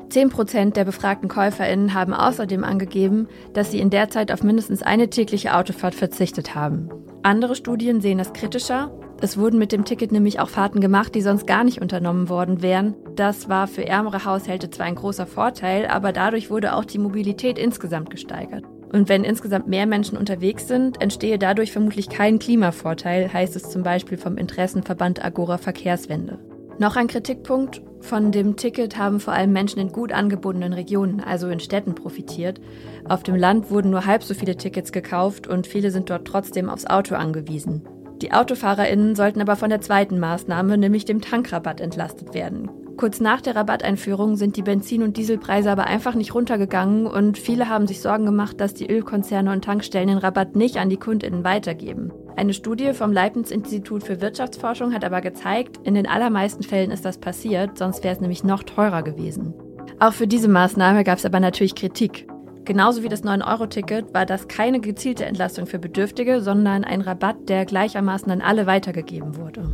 [0.09, 5.09] 10% der befragten KäuferInnen haben außerdem angegeben, dass sie in der Zeit auf mindestens eine
[5.09, 6.89] tägliche Autofahrt verzichtet haben.
[7.23, 8.91] Andere Studien sehen das kritischer.
[9.19, 12.61] Es wurden mit dem Ticket nämlich auch Fahrten gemacht, die sonst gar nicht unternommen worden
[12.61, 12.95] wären.
[13.15, 17.57] Das war für ärmere Haushalte zwar ein großer Vorteil, aber dadurch wurde auch die Mobilität
[17.57, 18.63] insgesamt gesteigert.
[18.93, 23.83] Und wenn insgesamt mehr Menschen unterwegs sind, entstehe dadurch vermutlich kein Klimavorteil, heißt es zum
[23.83, 26.39] Beispiel vom Interessenverband Agora Verkehrswende.
[26.79, 31.47] Noch ein Kritikpunkt, von dem Ticket haben vor allem Menschen in gut angebundenen Regionen, also
[31.49, 32.61] in Städten, profitiert.
[33.07, 36.69] Auf dem Land wurden nur halb so viele Tickets gekauft und viele sind dort trotzdem
[36.69, 37.87] aufs Auto angewiesen.
[38.21, 42.69] Die AutofahrerInnen sollten aber von der zweiten Maßnahme, nämlich dem Tankrabatt, entlastet werden.
[42.97, 47.69] Kurz nach der Rabatteinführung sind die Benzin- und Dieselpreise aber einfach nicht runtergegangen und viele
[47.69, 51.43] haben sich Sorgen gemacht, dass die Ölkonzerne und Tankstellen den Rabatt nicht an die KundInnen
[51.43, 52.11] weitergeben.
[52.38, 57.17] Eine Studie vom Leibniz-Institut für Wirtschaftsforschung hat aber gezeigt, in den allermeisten Fällen ist das
[57.17, 59.56] passiert, sonst wäre es nämlich noch teurer gewesen.
[60.00, 62.27] Auch für diese Maßnahme gab es aber natürlich Kritik.
[62.63, 67.65] Genauso wie das 9-Euro-Ticket war das keine gezielte Entlastung für Bedürftige, sondern ein Rabatt, der
[67.65, 69.71] gleichermaßen an alle weitergegeben wurde.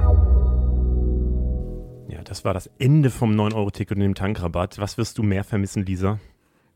[2.07, 4.79] Ja, das war das Ende vom 9-Euro-Ticket und dem Tankrabatt.
[4.79, 6.17] Was wirst du mehr vermissen, Lisa?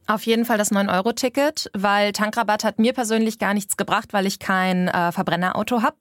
[0.08, 4.40] Auf jeden Fall das 9-Euro-Ticket, weil Tankrabatt hat mir persönlich gar nichts gebracht, weil ich
[4.40, 5.98] kein äh, Verbrennerauto habe.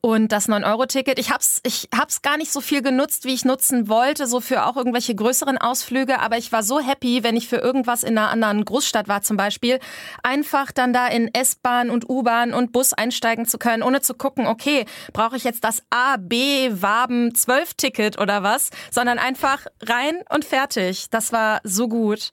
[0.00, 3.88] Und das 9-Euro-Ticket, ich hab's, ich hab's gar nicht so viel genutzt, wie ich nutzen
[3.88, 6.20] wollte, so für auch irgendwelche größeren Ausflüge.
[6.20, 9.38] Aber ich war so happy, wenn ich für irgendwas in einer anderen Großstadt war zum
[9.38, 9.78] Beispiel,
[10.22, 14.46] einfach dann da in S-Bahn und U-Bahn und Bus einsteigen zu können, ohne zu gucken,
[14.46, 20.16] okay, brauche ich jetzt das A, B, Waben 12 Ticket oder was, sondern einfach rein
[20.28, 21.08] und fertig.
[21.10, 22.32] Das war so gut.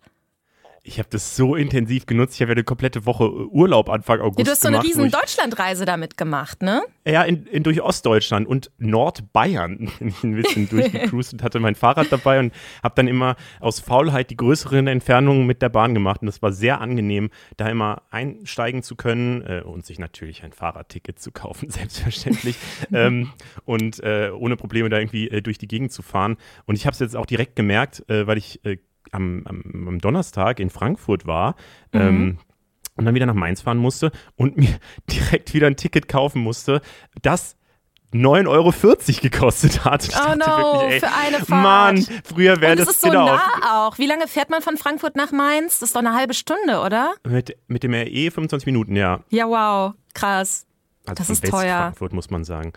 [0.84, 2.34] Ich habe das so intensiv genutzt.
[2.36, 4.78] Ich habe ja eine komplette Woche äh, Urlaub Anfang August ja, Du hast so eine
[4.78, 6.82] gemacht, riesen Deutschlandreise damit gemacht, ne?
[7.06, 11.76] Ja, in, in, durch Ostdeutschland und Nordbayern bin ich ein bisschen durchgecruised und hatte mein
[11.76, 16.22] Fahrrad dabei und habe dann immer aus Faulheit die größeren Entfernungen mit der Bahn gemacht.
[16.22, 20.52] Und das war sehr angenehm, da immer einsteigen zu können äh, und sich natürlich ein
[20.52, 22.56] Fahrradticket zu kaufen, selbstverständlich.
[22.92, 23.32] ähm,
[23.66, 26.38] und äh, ohne Probleme da irgendwie äh, durch die Gegend zu fahren.
[26.66, 28.78] Und ich habe es jetzt auch direkt gemerkt, äh, weil ich äh,
[29.12, 31.56] am, am, am Donnerstag in Frankfurt war.
[31.94, 32.00] Mhm.
[32.00, 32.38] Ähm,
[32.98, 34.78] und dann wieder nach Mainz fahren musste und mir
[35.10, 36.82] direkt wieder ein Ticket kaufen musste,
[37.22, 37.56] das
[38.14, 38.74] 9,40 Euro
[39.22, 40.04] gekostet hat.
[40.04, 41.50] Ich oh no, wirklich, ey, für eine Fahrt.
[41.50, 43.98] Mann, früher wäre das, das ist so genau nah auch.
[43.98, 45.80] Wie lange fährt man von Frankfurt nach Mainz?
[45.80, 47.14] Das ist doch eine halbe Stunde, oder?
[47.26, 49.22] Mit, mit dem RE 25 Minuten, ja.
[49.30, 50.66] Ja, wow, krass.
[51.06, 51.78] Also das ist teuer.
[51.78, 52.74] Frankfurt muss man sagen.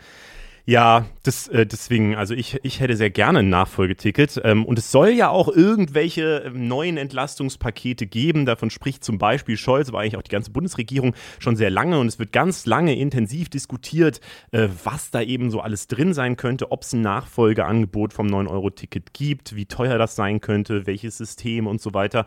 [0.67, 4.41] Ja, das, äh, deswegen, also ich, ich hätte sehr gerne ein Nachfolgeticket.
[4.45, 8.47] Ähm, und es soll ja auch irgendwelche ähm, neuen Entlastungspakete geben.
[8.47, 11.99] Davon spricht zum Beispiel Scholz, aber eigentlich auch die ganze Bundesregierung schon sehr lange.
[11.99, 14.23] Und es wird ganz lange intensiv diskutiert,
[14.53, 19.13] äh, was da eben so alles drin sein könnte, ob es ein Nachfolgeangebot vom 9-Euro-Ticket
[19.13, 22.25] gibt, wie teuer das sein könnte, welches System und so weiter.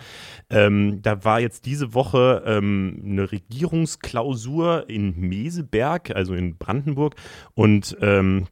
[0.52, 7.16] Ähm, da war jetzt diese Woche ähm, eine Regierungsklausur in Meseberg, also in Brandenburg.
[7.56, 8.48] Und ähm, ähm,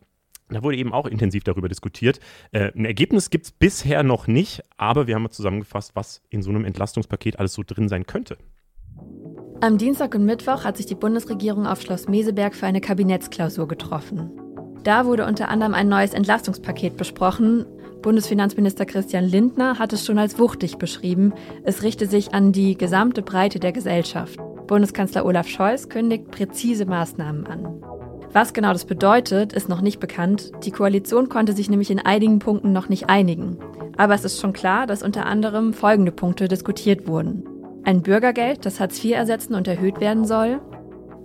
[0.49, 2.19] da wurde eben auch intensiv darüber diskutiert.
[2.51, 6.51] Äh, ein Ergebnis gibt es bisher noch nicht, aber wir haben zusammengefasst, was in so
[6.51, 8.37] einem Entlastungspaket alles so drin sein könnte.
[9.61, 14.29] Am Dienstag und Mittwoch hat sich die Bundesregierung auf Schloss Meseberg für eine Kabinettsklausur getroffen.
[14.83, 17.65] Da wurde unter anderem ein neues Entlastungspaket besprochen.
[18.03, 21.33] Bundesfinanzminister Christian Lindner hat es schon als wuchtig beschrieben.
[21.63, 24.37] Es richte sich an die gesamte Breite der Gesellschaft.
[24.67, 27.81] Bundeskanzler Olaf Scholz kündigt präzise Maßnahmen an.
[28.35, 30.51] Was genau das bedeutet, ist noch nicht bekannt.
[30.65, 33.57] Die Koalition konnte sich nämlich in einigen Punkten noch nicht einigen.
[33.95, 37.45] Aber es ist schon klar, dass unter anderem folgende Punkte diskutiert wurden.
[37.85, 40.59] Ein Bürgergeld, das Hartz IV ersetzen und erhöht werden soll,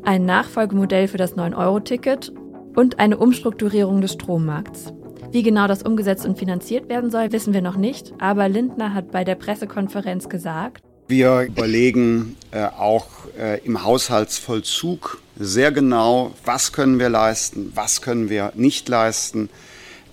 [0.05, 2.33] ein Nachfolgemodell für das 9-Euro-Ticket
[2.77, 4.95] und eine Umstrukturierung des Strommarkts.
[5.33, 9.11] Wie genau das umgesetzt und finanziert werden soll, wissen wir noch nicht, aber Lindner hat
[9.11, 16.99] bei der Pressekonferenz gesagt, wir überlegen äh, auch äh, im Haushaltsvollzug sehr genau, was können
[16.99, 19.49] wir leisten, was können wir nicht leisten.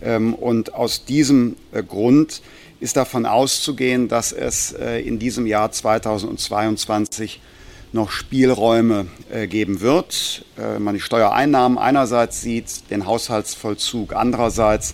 [0.02, 2.42] Ähm, und aus diesem äh, Grund
[2.80, 7.42] ist davon auszugehen, dass es äh, in diesem Jahr 2022
[7.92, 10.46] noch Spielräume äh, geben wird.
[10.56, 14.94] Wenn man die Steuereinnahmen einerseits sieht, den Haushaltsvollzug andererseits,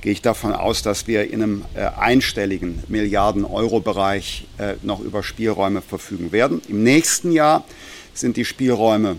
[0.00, 1.64] gehe ich davon aus, dass wir in einem
[1.96, 4.46] einstelligen Milliarden-Euro-Bereich
[4.82, 6.60] noch über Spielräume verfügen werden.
[6.68, 7.64] Im nächsten Jahr
[8.12, 9.16] sind die Spielräume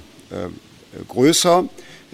[1.07, 1.65] größer.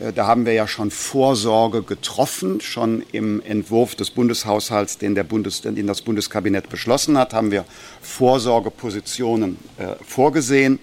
[0.02, 2.62] Äh, da haben wir ja schon Vorsorge getroffen.
[2.62, 7.65] Schon im Entwurf des Bundeshaushalts, den, Bundes, den das Bundeskabinett beschlossen hat, haben wir
[8.02, 10.80] Vorsorgepositionen äh, vorgesehen,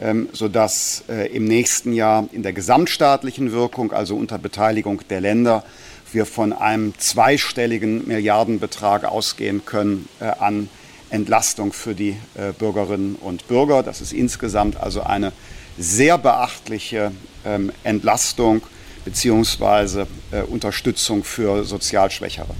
[0.00, 5.64] ähm, sodass äh, im nächsten Jahr in der gesamtstaatlichen Wirkung, also unter Beteiligung der Länder,
[6.12, 10.68] wir von einem zweistelligen Milliardenbetrag ausgehen können äh, an
[11.08, 13.84] Entlastung für die äh, Bürgerinnen und Bürger.
[13.84, 15.32] Das ist insgesamt also eine
[15.78, 17.12] sehr beachtliche
[17.44, 18.62] ähm, Entlastung
[19.04, 20.06] bzw.
[20.30, 22.54] Äh, Unterstützung für sozial Schwächere.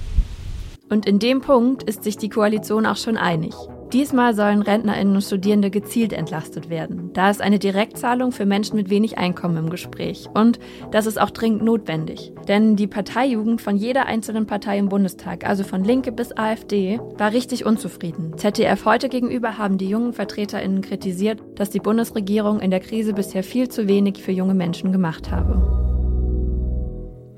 [0.89, 3.55] Und in dem Punkt ist sich die Koalition auch schon einig.
[3.93, 7.11] Diesmal sollen Rentnerinnen und Studierende gezielt entlastet werden.
[7.13, 10.29] Da ist eine Direktzahlung für Menschen mit wenig Einkommen im Gespräch.
[10.33, 10.61] Und
[10.93, 12.33] das ist auch dringend notwendig.
[12.47, 17.33] Denn die Parteijugend von jeder einzelnen Partei im Bundestag, also von Linke bis AfD, war
[17.33, 18.37] richtig unzufrieden.
[18.37, 23.43] ZDF heute gegenüber haben die jungen VertreterInnen kritisiert, dass die Bundesregierung in der Krise bisher
[23.43, 26.00] viel zu wenig für junge Menschen gemacht habe.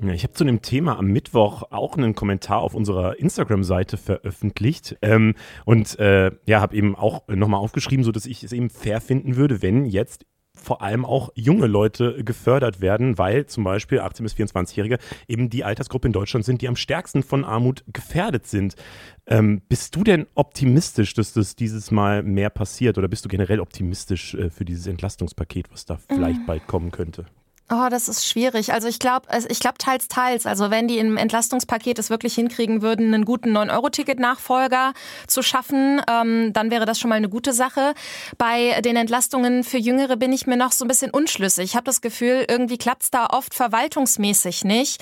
[0.09, 5.35] Ich habe zu dem Thema am Mittwoch auch einen Kommentar auf unserer Instagram-Seite veröffentlicht ähm,
[5.65, 9.35] und äh, ja, habe eben auch nochmal aufgeschrieben, so dass ich es eben fair finden
[9.35, 14.35] würde, wenn jetzt vor allem auch junge Leute gefördert werden, weil zum Beispiel 18- bis
[14.35, 18.75] 24-Jährige eben die Altersgruppe in Deutschland sind, die am stärksten von Armut gefährdet sind.
[19.25, 23.59] Ähm, bist du denn optimistisch, dass das dieses Mal mehr passiert oder bist du generell
[23.59, 26.45] optimistisch äh, für dieses Entlastungspaket, was da vielleicht mhm.
[26.45, 27.25] bald kommen könnte?
[27.69, 28.73] Oh, das ist schwierig.
[28.73, 30.45] Also ich glaube, ich glaube teils, teils.
[30.45, 34.93] Also wenn die im Entlastungspaket es wirklich hinkriegen würden, einen guten 9-Euro-Ticket-Nachfolger
[35.27, 37.93] zu schaffen, ähm, dann wäre das schon mal eine gute Sache.
[38.37, 41.63] Bei den Entlastungen für Jüngere bin ich mir noch so ein bisschen unschlüssig.
[41.63, 45.01] Ich habe das Gefühl, irgendwie klappt es da oft verwaltungsmäßig nicht.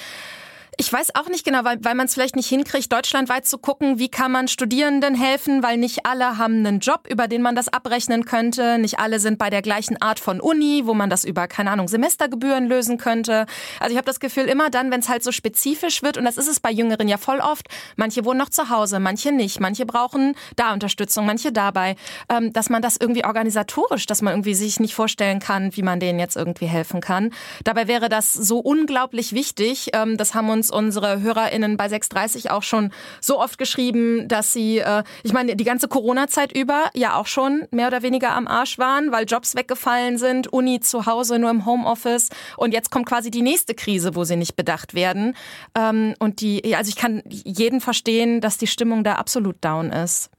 [0.77, 3.99] Ich weiß auch nicht genau, weil, weil man es vielleicht nicht hinkriegt, deutschlandweit zu gucken,
[3.99, 7.67] wie kann man Studierenden helfen, weil nicht alle haben einen Job, über den man das
[7.67, 8.77] abrechnen könnte.
[8.79, 11.89] Nicht alle sind bei der gleichen Art von Uni, wo man das über, keine Ahnung,
[11.89, 13.47] Semestergebühren lösen könnte.
[13.81, 16.37] Also ich habe das Gefühl, immer dann, wenn es halt so spezifisch wird, und das
[16.37, 19.85] ist es bei Jüngeren ja voll oft, manche wohnen noch zu Hause, manche nicht, manche
[19.85, 21.97] brauchen da Unterstützung, manche dabei,
[22.29, 25.99] ähm, dass man das irgendwie organisatorisch, dass man irgendwie sich nicht vorstellen kann, wie man
[25.99, 27.31] denen jetzt irgendwie helfen kann.
[27.65, 29.89] Dabei wäre das so unglaublich wichtig.
[29.93, 34.79] Ähm, das haben uns unsere HörerInnen bei 630 auch schon so oft geschrieben, dass sie,
[34.79, 38.77] äh, ich meine, die ganze Corona-Zeit über ja auch schon mehr oder weniger am Arsch
[38.77, 43.31] waren, weil Jobs weggefallen sind, Uni zu Hause nur im Homeoffice und jetzt kommt quasi
[43.31, 45.35] die nächste Krise, wo sie nicht bedacht werden.
[45.75, 50.29] Ähm, und die, also ich kann jeden verstehen, dass die Stimmung da absolut down ist.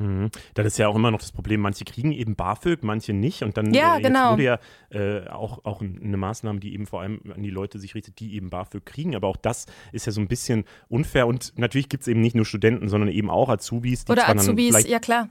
[0.00, 0.30] Mhm.
[0.54, 3.42] Dann ist ja auch immer noch das Problem, manche kriegen eben BAföG, manche nicht.
[3.42, 4.32] Und dann ja, äh, genau.
[4.32, 4.58] wurde ja
[4.90, 8.34] äh, auch, auch eine Maßnahme, die eben vor allem an die Leute sich richtet, die
[8.34, 9.14] eben BAföG kriegen.
[9.14, 11.26] Aber auch das ist ja so ein bisschen unfair.
[11.26, 14.06] Und natürlich gibt es eben nicht nur Studenten, sondern eben auch Azubis.
[14.06, 15.28] Die Oder Azubis, ja klar.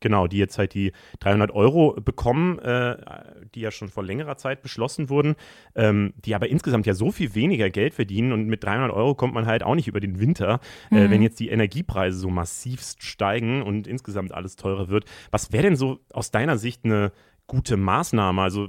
[0.00, 2.96] Genau, die jetzt halt die 300 Euro bekommen, äh,
[3.54, 5.36] die ja schon vor längerer Zeit beschlossen wurden,
[5.74, 9.32] ähm, die aber insgesamt ja so viel weniger Geld verdienen und mit 300 Euro kommt
[9.32, 11.00] man halt auch nicht über den Winter, äh, mhm.
[11.00, 15.06] äh, wenn jetzt die Energiepreise so massivst steigen und insgesamt alles teurer wird.
[15.30, 17.12] Was wäre denn so aus deiner Sicht eine
[17.46, 18.42] gute Maßnahme?
[18.42, 18.68] Also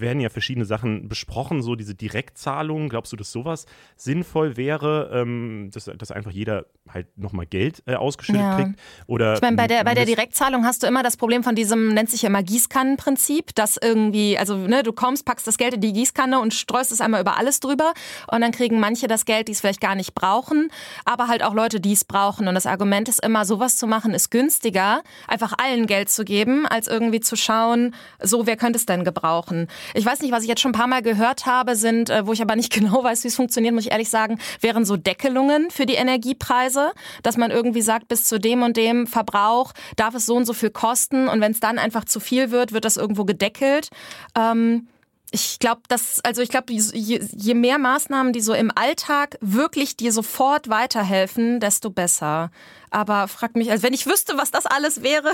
[0.00, 2.88] werden ja verschiedene Sachen besprochen, so diese Direktzahlungen.
[2.88, 7.94] Glaubst du, dass sowas sinnvoll wäre, ähm, dass, dass einfach jeder halt nochmal Geld äh,
[7.94, 8.56] ausgeschüttet ja.
[8.56, 8.78] kriegt?
[9.06, 11.94] Oder ich meine, bei der, bei der Direktzahlung hast du immer das Problem von diesem,
[11.94, 15.80] nennt sich ja immer Gießkannenprinzip, dass irgendwie, also ne, du kommst, packst das Geld in
[15.80, 17.92] die Gießkanne und streust es einmal über alles drüber
[18.30, 20.70] und dann kriegen manche das Geld, die es vielleicht gar nicht brauchen,
[21.04, 22.48] aber halt auch Leute, die es brauchen.
[22.48, 26.66] Und das Argument ist immer, sowas zu machen ist günstiger, einfach allen Geld zu geben,
[26.66, 29.68] als irgendwie zu schauen, so, wer könnte es denn gebrauchen?
[29.94, 32.32] Ich weiß nicht, was ich jetzt schon ein paar Mal gehört habe, sind, äh, wo
[32.32, 35.70] ich aber nicht genau weiß, wie es funktioniert, muss ich ehrlich sagen, wären so Deckelungen
[35.70, 40.26] für die Energiepreise, dass man irgendwie sagt, bis zu dem und dem Verbrauch darf es
[40.26, 42.96] so und so viel kosten und wenn es dann einfach zu viel wird, wird das
[42.96, 43.88] irgendwo gedeckelt.
[44.36, 44.88] Ähm,
[45.32, 49.96] Ich glaube, dass, also ich glaube, je, je, mehr Maßnahmen, die so im Alltag wirklich
[49.96, 52.50] dir sofort weiterhelfen, desto besser.
[52.90, 55.32] Aber frag mich, also wenn ich wüsste, was das alles wäre.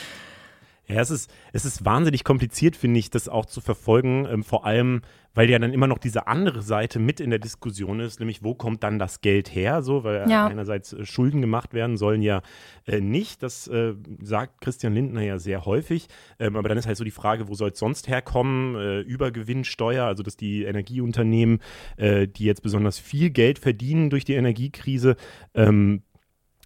[0.87, 4.25] Ja, es ist, es ist wahnsinnig kompliziert, finde ich, das auch zu verfolgen.
[4.31, 5.01] Ähm, vor allem,
[5.33, 8.55] weil ja dann immer noch diese andere Seite mit in der Diskussion ist, nämlich wo
[8.55, 9.81] kommt dann das Geld her?
[9.81, 10.47] So, weil ja.
[10.47, 12.41] einerseits äh, Schulden gemacht werden sollen ja
[12.85, 13.43] äh, nicht.
[13.43, 16.07] Das äh, sagt Christian Lindner ja sehr häufig.
[16.39, 18.75] Ähm, aber dann ist halt so die Frage, wo soll es sonst herkommen?
[18.75, 21.59] Äh, Übergewinnsteuer, also dass die Energieunternehmen,
[21.97, 25.17] äh, die jetzt besonders viel Geld verdienen durch die Energiekrise,
[25.53, 26.03] ähm,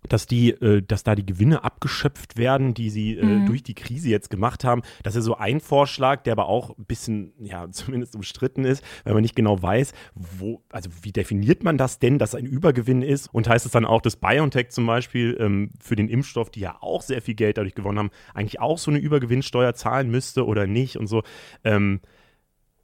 [0.10, 3.46] dass die, äh, dass da die Gewinne abgeschöpft werden, die sie äh, mhm.
[3.46, 4.82] durch die Krise jetzt gemacht haben.
[5.04, 9.14] Das ist so ein Vorschlag, der aber auch ein bisschen, ja, zumindest umstritten ist, weil
[9.14, 13.28] man nicht genau weiß, wo, also wie definiert man das denn, dass ein Übergewinn ist?
[13.34, 16.78] Und heißt es dann auch, dass BioNTech zum Beispiel ähm, für den Impfstoff, die ja
[16.82, 20.68] auch sehr viel Geld dadurch gewonnen haben, eigentlich auch so eine Übergewinnsteuer zahlen müsste oder
[20.68, 21.24] nicht und so.
[21.64, 22.02] Ähm,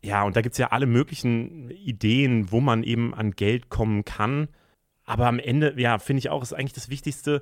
[0.03, 4.05] ja, und da gibt es ja alle möglichen Ideen, wo man eben an Geld kommen
[4.05, 4.47] kann.
[5.07, 7.41] Aber am Ende, ja, finde ich auch, ist eigentlich das Wichtigste,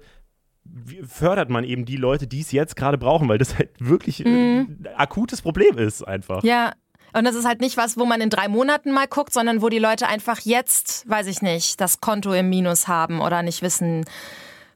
[1.06, 4.78] fördert man eben die Leute, die es jetzt gerade brauchen, weil das halt wirklich mhm.
[4.80, 6.44] ein akutes Problem ist einfach.
[6.44, 6.74] Ja,
[7.14, 9.70] und das ist halt nicht was, wo man in drei Monaten mal guckt, sondern wo
[9.70, 14.06] die Leute einfach jetzt, weiß ich nicht, das Konto im Minus haben oder nicht wissen,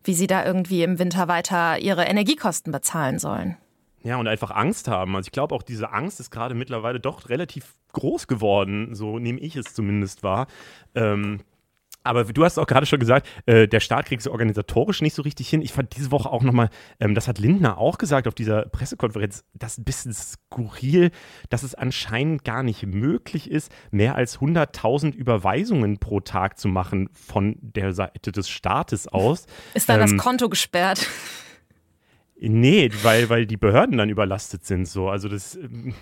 [0.03, 3.57] wie sie da irgendwie im Winter weiter ihre Energiekosten bezahlen sollen.
[4.01, 5.15] Ja, und einfach Angst haben.
[5.15, 9.39] Also ich glaube auch, diese Angst ist gerade mittlerweile doch relativ groß geworden, so nehme
[9.39, 10.47] ich es zumindest wahr.
[10.95, 11.41] Ähm,
[12.09, 15.21] aber du hast auch gerade schon gesagt, äh, der Staat kriegt es organisatorisch nicht so
[15.21, 15.61] richtig hin.
[15.61, 16.69] Ich fand diese Woche auch nochmal,
[16.99, 21.11] ähm, das hat Lindner auch gesagt auf dieser Pressekonferenz, das ist ein bisschen skurril,
[21.49, 27.09] dass es anscheinend gar nicht möglich ist, mehr als 100.000 Überweisungen pro Tag zu machen
[27.13, 29.45] von der Seite des Staates aus.
[29.75, 31.07] Ist dann ähm, das Konto gesperrt?
[32.39, 34.87] Nee, weil, weil die Behörden dann überlastet sind.
[34.87, 35.09] So.
[35.09, 35.93] Also das ähm,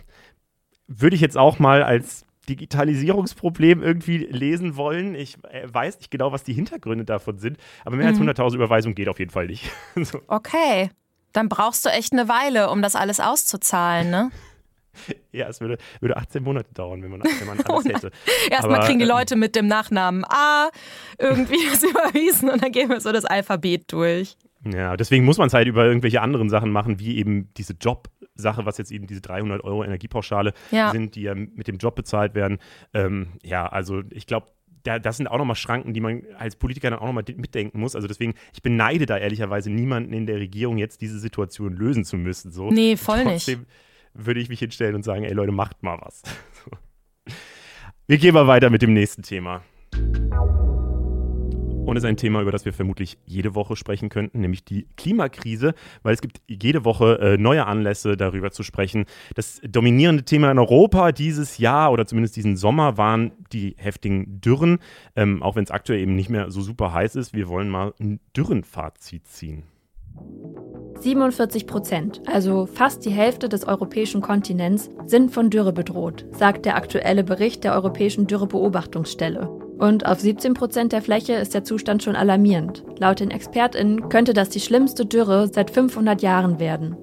[0.87, 5.15] würde ich jetzt auch mal als Digitalisierungsproblem irgendwie lesen wollen.
[5.15, 8.27] Ich äh, weiß nicht genau, was die Hintergründe davon sind, aber mehr mhm.
[8.27, 9.69] als 100.000 Überweisungen geht auf jeden Fall nicht.
[9.95, 10.21] so.
[10.27, 10.89] Okay,
[11.33, 14.31] dann brauchst du echt eine Weile, um das alles auszuzahlen, ne?
[15.31, 18.11] Ja, es würde, würde 18 Monate dauern, wenn man, wenn man alles oh hätte.
[18.49, 20.69] Erstmal kriegen die ähm, Leute mit dem Nachnamen A
[21.19, 24.35] irgendwie das überwiesen und dann gehen wir so das Alphabet durch.
[24.65, 27.77] Ja, deswegen muss man es halt über irgendwelche anderen Sachen machen, wie eben diese
[28.37, 30.91] Jobsache, was jetzt eben diese 300 Euro Energiepauschale ja.
[30.91, 32.59] sind, die ja mit dem Job bezahlt werden.
[32.93, 34.47] Ähm, ja, also ich glaube,
[34.83, 37.95] da, das sind auch nochmal Schranken, die man als Politiker dann auch nochmal mitdenken muss.
[37.95, 42.15] Also deswegen, ich beneide da ehrlicherweise niemanden in der Regierung, jetzt diese Situation lösen zu
[42.15, 42.51] müssen.
[42.51, 42.69] So.
[42.69, 43.71] Nee, voll Trotzdem nicht.
[44.13, 46.21] würde ich mich hinstellen und sagen, ey Leute, macht mal was.
[48.07, 49.61] Wir gehen mal weiter mit dem nächsten Thema
[51.87, 55.73] und ist ein Thema, über das wir vermutlich jede Woche sprechen könnten, nämlich die Klimakrise,
[56.03, 59.05] weil es gibt jede Woche äh, neue Anlässe, darüber zu sprechen.
[59.35, 64.79] Das dominierende Thema in Europa dieses Jahr oder zumindest diesen Sommer waren die heftigen Dürren,
[65.15, 67.33] ähm, auch wenn es aktuell eben nicht mehr so super heiß ist.
[67.33, 69.63] Wir wollen mal ein Dürrenfazit ziehen.
[70.99, 76.75] 47 Prozent, also fast die Hälfte des europäischen Kontinents, sind von Dürre bedroht, sagt der
[76.75, 79.66] aktuelle Bericht der Europäischen Dürrebeobachtungsstelle.
[79.77, 82.83] Und auf 17 Prozent der Fläche ist der Zustand schon alarmierend.
[82.99, 86.95] Laut den ExpertInnen könnte das die schlimmste Dürre seit 500 Jahren werden.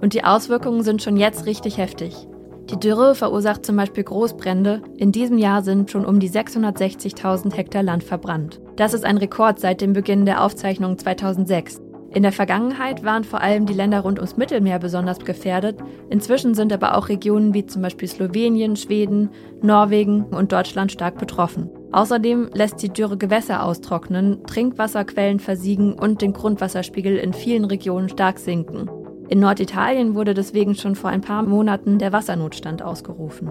[0.00, 2.28] Und die Auswirkungen sind schon jetzt richtig heftig.
[2.70, 4.82] Die Dürre verursacht zum Beispiel Großbrände.
[4.96, 8.60] In diesem Jahr sind schon um die 660.000 Hektar Land verbrannt.
[8.76, 11.82] Das ist ein Rekord seit dem Beginn der Aufzeichnung 2006.
[12.12, 15.78] In der Vergangenheit waren vor allem die Länder rund ums Mittelmeer besonders gefährdet.
[16.10, 19.30] Inzwischen sind aber auch Regionen wie zum Beispiel Slowenien, Schweden,
[19.62, 21.70] Norwegen und Deutschland stark betroffen.
[21.92, 28.38] Außerdem lässt die Dürre Gewässer austrocknen, Trinkwasserquellen versiegen und den Grundwasserspiegel in vielen Regionen stark
[28.38, 28.88] sinken.
[29.28, 33.50] In Norditalien wurde deswegen schon vor ein paar Monaten der Wassernotstand ausgerufen.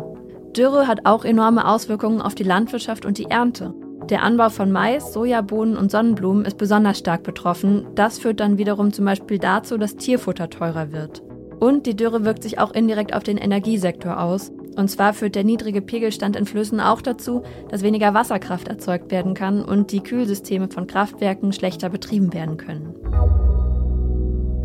[0.55, 3.73] Dürre hat auch enorme Auswirkungen auf die Landwirtschaft und die Ernte.
[4.09, 7.85] Der Anbau von Mais, Sojabohnen und Sonnenblumen ist besonders stark betroffen.
[7.95, 11.21] Das führt dann wiederum zum Beispiel dazu, dass Tierfutter teurer wird.
[11.59, 14.51] Und die Dürre wirkt sich auch indirekt auf den Energiesektor aus.
[14.75, 19.33] Und zwar führt der niedrige Pegelstand in Flüssen auch dazu, dass weniger Wasserkraft erzeugt werden
[19.33, 23.38] kann und die Kühlsysteme von Kraftwerken schlechter betrieben werden können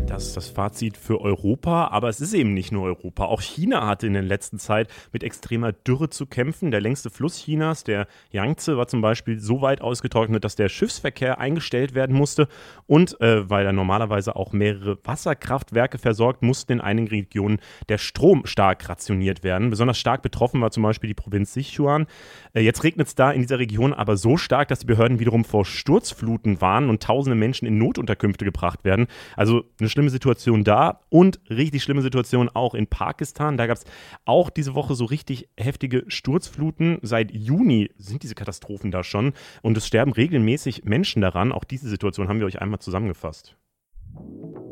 [0.07, 3.25] das ist das Fazit für Europa, aber es ist eben nicht nur Europa.
[3.25, 6.71] Auch China hatte in der letzten Zeit mit extremer Dürre zu kämpfen.
[6.71, 11.39] Der längste Fluss Chinas, der Yangtze, war zum Beispiel so weit ausgetrocknet, dass der Schiffsverkehr
[11.39, 12.47] eingestellt werden musste.
[12.87, 18.45] Und äh, weil er normalerweise auch mehrere Wasserkraftwerke versorgt, mussten in einigen Regionen der Strom
[18.45, 19.69] stark rationiert werden.
[19.69, 22.05] Besonders stark betroffen war zum Beispiel die Provinz Sichuan.
[22.53, 25.45] Äh, jetzt regnet es da in dieser Region aber so stark, dass die Behörden wiederum
[25.45, 29.07] vor Sturzfluten warnen und tausende Menschen in Notunterkünfte gebracht werden.
[29.35, 33.55] Also eine schlimme Situation da und richtig schlimme Situation auch in Pakistan.
[33.55, 33.85] Da gab es
[34.25, 36.99] auch diese Woche so richtig heftige Sturzfluten.
[37.01, 39.31] Seit Juni sind diese Katastrophen da schon
[39.61, 41.53] und es sterben regelmäßig Menschen daran.
[41.53, 43.55] Auch diese Situation haben wir euch einmal zusammengefasst.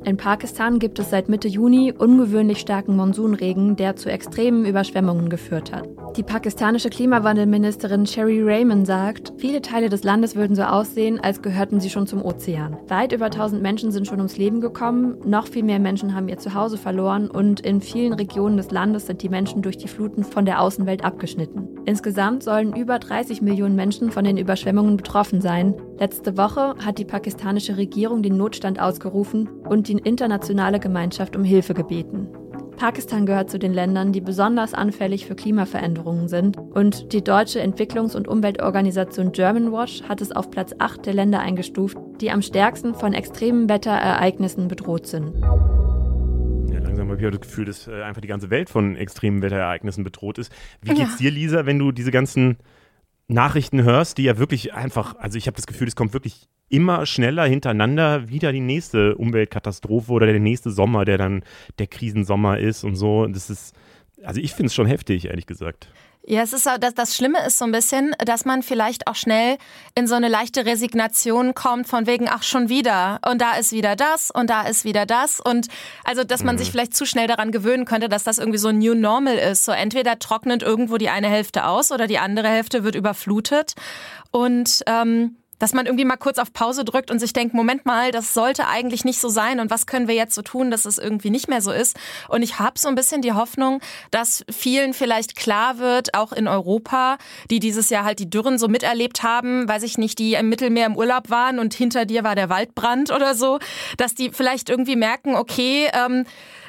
[0.06, 5.72] In Pakistan gibt es seit Mitte Juni ungewöhnlich starken Monsunregen, der zu extremen Überschwemmungen geführt
[5.72, 5.88] hat.
[6.18, 11.80] Die pakistanische Klimawandelministerin Sherry Raymond sagt, viele Teile des Landes würden so aussehen, als gehörten
[11.80, 12.78] sie schon zum Ozean.
[12.88, 16.38] Weit über 1000 Menschen sind schon ums Leben gekommen, noch viel mehr Menschen haben ihr
[16.38, 20.46] Zuhause verloren und in vielen Regionen des Landes sind die Menschen durch die Fluten von
[20.46, 21.68] der Außenwelt abgeschnitten.
[21.86, 25.74] Insgesamt sollen über 30 Millionen Menschen von den Überschwemmungen betroffen sein.
[25.98, 31.74] Letzte Woche hat die pakistanische Regierung den Notstand ausgerufen und die internationale Gemeinschaft um Hilfe
[31.74, 32.28] gebeten.
[32.78, 38.16] Pakistan gehört zu den Ländern, die besonders anfällig für Klimaveränderungen sind und die deutsche Entwicklungs-
[38.16, 43.14] und Umweltorganisation Germanwatch hat es auf Platz 8 der Länder eingestuft, die am stärksten von
[43.14, 45.34] extremen Wetterereignissen bedroht sind.
[46.72, 50.04] Ja, langsam habe ich das Gefühl, dass äh, einfach die ganze Welt von extremen Wetterereignissen
[50.04, 50.52] bedroht ist.
[50.82, 51.30] Wie geht's ja.
[51.30, 52.58] dir, Lisa, wenn du diese ganzen
[53.28, 57.06] Nachrichten hörst, die ja wirklich einfach, also ich habe das Gefühl, es kommt wirklich immer
[57.06, 61.44] schneller hintereinander wieder die nächste Umweltkatastrophe oder der nächste Sommer, der dann
[61.80, 63.28] der Krisensommer ist und so.
[63.28, 63.76] Das ist,
[64.24, 65.90] also ich finde es schon heftig, ehrlich gesagt.
[66.26, 69.58] Ja, es ist das, das Schlimme ist so ein bisschen, dass man vielleicht auch schnell
[69.94, 73.98] in so eine leichte Resignation kommt von wegen, ach schon wieder und da ist wieder
[73.98, 75.68] das und da ist wieder das und
[76.06, 76.60] also, dass man mhm.
[76.60, 79.66] sich vielleicht zu schnell daran gewöhnen könnte, dass das irgendwie so ein New Normal ist.
[79.66, 83.74] So entweder trocknet irgendwo die eine Hälfte aus oder die andere Hälfte wird überflutet
[84.32, 88.12] und ähm, dass man irgendwie mal kurz auf Pause drückt und sich denkt, Moment mal,
[88.12, 90.98] das sollte eigentlich nicht so sein und was können wir jetzt so tun, dass es
[90.98, 91.98] irgendwie nicht mehr so ist.
[92.28, 93.80] Und ich habe so ein bisschen die Hoffnung,
[94.12, 97.18] dass vielen vielleicht klar wird, auch in Europa,
[97.50, 100.86] die dieses Jahr halt die Dürren so miterlebt haben, weiß ich nicht, die im Mittelmeer
[100.86, 103.60] im Urlaub waren und hinter dir war der Waldbrand oder so,
[103.96, 106.26] dass die vielleicht irgendwie merken, okay, ähm,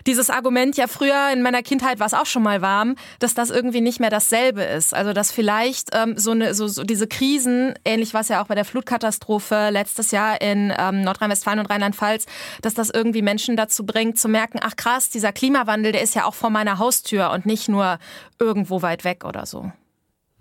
[0.07, 3.51] dieses Argument, ja früher in meiner Kindheit war es auch schon mal warm, dass das
[3.51, 4.95] irgendwie nicht mehr dasselbe ist.
[4.95, 8.47] Also dass vielleicht ähm, so, eine, so, so diese Krisen, ähnlich war es ja auch
[8.47, 12.27] bei der Flutkatastrophe letztes Jahr in ähm, Nordrhein-Westfalen und Rheinland-Pfalz,
[12.63, 16.25] dass das irgendwie Menschen dazu bringt zu merken, ach krass, dieser Klimawandel, der ist ja
[16.25, 17.99] auch vor meiner Haustür und nicht nur
[18.39, 19.73] irgendwo weit weg oder so.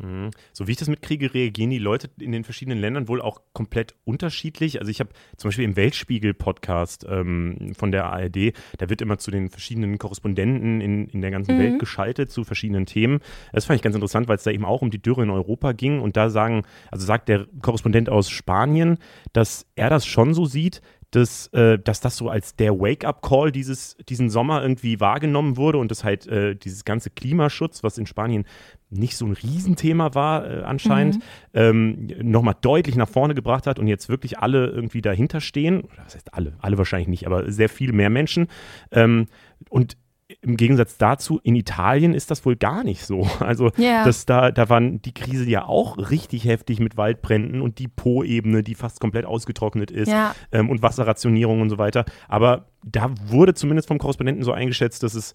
[0.04, 0.32] Mhm.
[0.52, 3.96] So wie ich das mitkriege, reagieren die Leute in den verschiedenen Ländern wohl auch komplett
[4.04, 4.80] unterschiedlich.
[4.80, 9.32] Also ich habe zum Beispiel im Weltspiegel-Podcast ähm, von der ARD, da wird immer zu
[9.32, 11.60] den verschiedenen Korrespondenten in, in der ganzen mhm.
[11.60, 13.20] Welt geschaltet zu verschiedenen Themen.
[13.54, 15.72] Das fand ich ganz interessant, weil es da eben auch um die Dürre in Europa
[15.72, 16.02] ging.
[16.02, 18.98] Und da sagen, also sagt der Korrespondent aus Spanien,
[19.32, 20.82] dass er das schon so sieht,
[21.16, 26.04] dass, äh, dass das so als der Wake-up-Call diesen Sommer irgendwie wahrgenommen wurde und dass
[26.04, 28.46] halt äh, dieses ganze Klimaschutz, was in Spanien
[28.90, 31.22] nicht so ein Riesenthema war äh, anscheinend, mhm.
[31.54, 35.84] ähm, nochmal deutlich nach vorne gebracht hat und jetzt wirklich alle irgendwie dahinter stehen.
[36.04, 38.48] Das heißt alle, alle wahrscheinlich nicht, aber sehr viel mehr Menschen.
[38.92, 39.28] Ähm,
[39.70, 39.98] und
[40.44, 43.28] im Gegensatz dazu, in Italien ist das wohl gar nicht so.
[43.44, 44.06] Also, yeah.
[44.06, 48.64] das, da, da waren die Krise ja auch richtig heftig mit Waldbränden und die Po-Ebene,
[48.64, 50.34] die fast komplett ausgetrocknet ist ja.
[50.52, 52.06] ähm, und Wasserrationierung und so weiter.
[52.28, 55.34] Aber da wurde zumindest vom Korrespondenten so eingeschätzt, dass es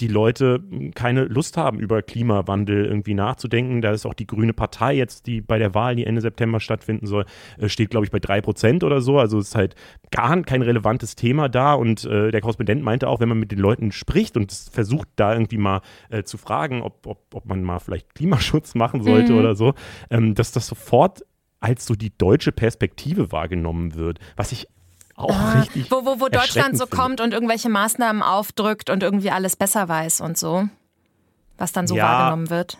[0.00, 0.62] die Leute
[0.94, 3.82] keine Lust haben, über Klimawandel irgendwie nachzudenken.
[3.82, 7.06] Da ist auch die Grüne Partei jetzt, die bei der Wahl, die Ende September stattfinden
[7.06, 7.24] soll,
[7.58, 9.18] äh, steht, glaube ich, bei drei Prozent oder so.
[9.18, 9.74] Also es ist halt
[10.10, 11.74] gar kein relevantes Thema da.
[11.74, 15.32] Und äh, der Korrespondent meinte auch, wenn man mit den Leuten spricht und versucht, da
[15.32, 15.80] irgendwie mal
[16.10, 19.38] äh, zu fragen, ob, ob, ob man mal vielleicht Klimaschutz machen sollte mhm.
[19.38, 19.74] oder so,
[20.10, 21.22] ähm, dass das sofort
[21.60, 24.68] als so die deutsche Perspektive wahrgenommen wird, was ich
[25.18, 25.90] auch ah, richtig.
[25.90, 30.20] Wo, wo, wo Deutschland so kommt und irgendwelche Maßnahmen aufdrückt und irgendwie alles besser weiß
[30.20, 30.68] und so.
[31.56, 32.78] Was dann so ja, wahrgenommen wird.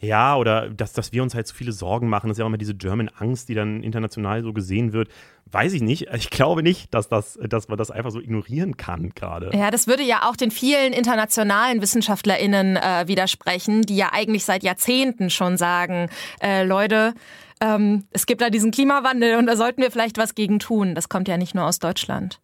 [0.00, 2.28] Ja, oder dass, dass wir uns halt so viele Sorgen machen.
[2.28, 5.08] Das ist ja auch immer diese German Angst, die dann international so gesehen wird.
[5.52, 6.08] Weiß ich nicht.
[6.14, 9.50] Ich glaube nicht, dass, das, dass man das einfach so ignorieren kann gerade.
[9.52, 14.62] Ja, das würde ja auch den vielen internationalen WissenschaftlerInnen äh, widersprechen, die ja eigentlich seit
[14.62, 16.08] Jahrzehnten schon sagen,
[16.40, 17.12] äh, Leute,
[17.60, 20.94] ähm, es gibt da diesen Klimawandel und da sollten wir vielleicht was gegen tun.
[20.94, 22.40] Das kommt ja nicht nur aus Deutschland.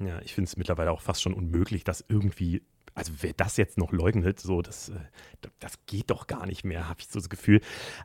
[0.00, 2.62] Ja, ich finde es mittlerweile auch fast schon unmöglich, dass irgendwie,
[2.94, 4.94] also wer das jetzt noch leugnet, so, das, äh,
[5.60, 7.60] das geht doch gar nicht mehr, habe ich so das Gefühl.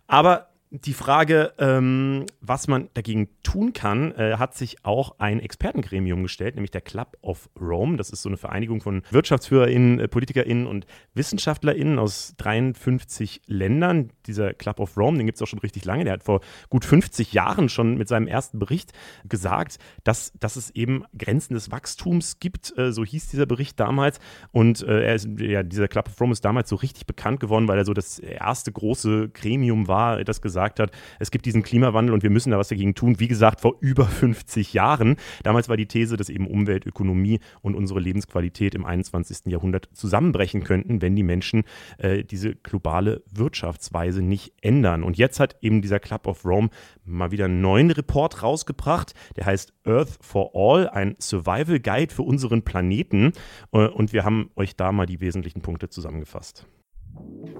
[0.08, 6.22] Aber die Frage, ähm, was man dagegen tun kann, äh, hat sich auch ein Expertengremium
[6.22, 7.98] gestellt, nämlich der Club of Rome.
[7.98, 14.12] Das ist so eine Vereinigung von WirtschaftsführerInnen, äh, PolitikerInnen und WissenschaftlerInnen aus 53 Ländern.
[14.28, 16.04] Dieser Club of Rome, den gibt es auch schon richtig lange.
[16.04, 18.94] Der hat vor gut 50 Jahren schon mit seinem ersten Bericht
[19.28, 22.78] gesagt, dass, dass es eben Grenzen des Wachstums gibt.
[22.78, 24.20] Äh, so hieß dieser Bericht damals.
[24.52, 27.68] Und äh, er ist, ja, dieser Club of Rome ist damals so richtig bekannt geworden,
[27.68, 31.64] weil er so das erste große Gremium war, das gesagt gesagt hat, es gibt diesen
[31.64, 33.20] Klimawandel und wir müssen da was dagegen tun.
[33.20, 35.16] Wie gesagt, vor über 50 Jahren.
[35.44, 39.46] Damals war die These, dass eben Umwelt, Ökonomie und unsere Lebensqualität im 21.
[39.46, 41.64] Jahrhundert zusammenbrechen könnten, wenn die Menschen
[41.98, 45.04] äh, diese globale Wirtschaftsweise nicht ändern.
[45.04, 46.70] Und jetzt hat eben dieser Club of Rome
[47.06, 49.14] mal wieder einen neuen Report rausgebracht.
[49.38, 53.32] Der heißt Earth for All, ein Survival Guide für unseren Planeten.
[53.72, 56.68] Äh, und wir haben euch da mal die wesentlichen Punkte zusammengefasst.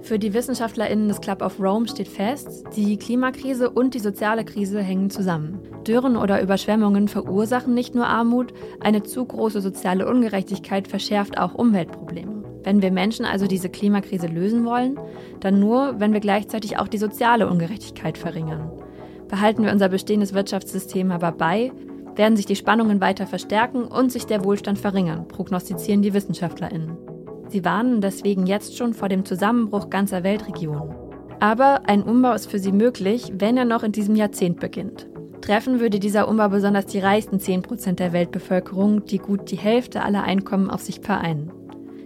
[0.02, 4.82] Für die WissenschaftlerInnen des Club of Rome steht fest, die Klimakrise und die soziale Krise
[4.82, 5.60] hängen zusammen.
[5.86, 12.44] Dürren oder Überschwemmungen verursachen nicht nur Armut, eine zu große soziale Ungerechtigkeit verschärft auch Umweltprobleme.
[12.64, 15.00] Wenn wir Menschen also diese Klimakrise lösen wollen,
[15.40, 18.72] dann nur, wenn wir gleichzeitig auch die soziale Ungerechtigkeit verringern.
[19.28, 21.72] Behalten wir unser bestehendes Wirtschaftssystem aber bei,
[22.16, 26.98] werden sich die Spannungen weiter verstärken und sich der Wohlstand verringern, prognostizieren die WissenschaftlerInnen.
[27.50, 30.94] Sie warnen deswegen jetzt schon vor dem Zusammenbruch ganzer Weltregionen.
[31.40, 35.08] Aber ein Umbau ist für sie möglich, wenn er noch in diesem Jahrzehnt beginnt.
[35.42, 40.24] Treffen würde dieser Umbau besonders die reichsten 10% der Weltbevölkerung, die gut die Hälfte aller
[40.24, 41.52] Einkommen auf sich vereinen.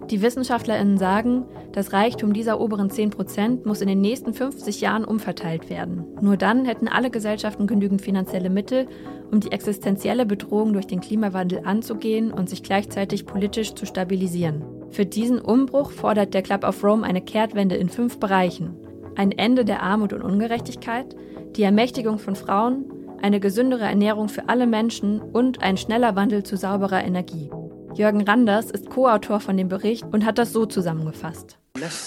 [0.09, 5.69] Die WissenschaftlerInnen sagen, das Reichtum dieser oberen 10% muss in den nächsten 50 Jahren umverteilt
[5.69, 6.05] werden.
[6.21, 8.87] Nur dann hätten alle Gesellschaften genügend finanzielle Mittel,
[9.31, 14.82] um die existenzielle Bedrohung durch den Klimawandel anzugehen und sich gleichzeitig politisch zu stabilisieren.
[14.93, 18.77] Für diesen Umbruch fordert der Club of Rome eine Kehrtwende in fünf Bereichen.
[19.15, 21.15] Ein Ende der Armut und Ungerechtigkeit,
[21.55, 22.85] die Ermächtigung von Frauen,
[23.19, 27.49] eine gesündere Ernährung für alle Menschen und ein schneller Wandel zu sauberer Energie.
[27.95, 31.57] Jürgen Randers ist Co-Autor von dem Bericht und hat das so zusammengefasst.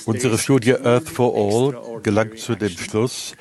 [0.05, 3.35] Unsere Studie Earth for All gelangt zu dem Schluss,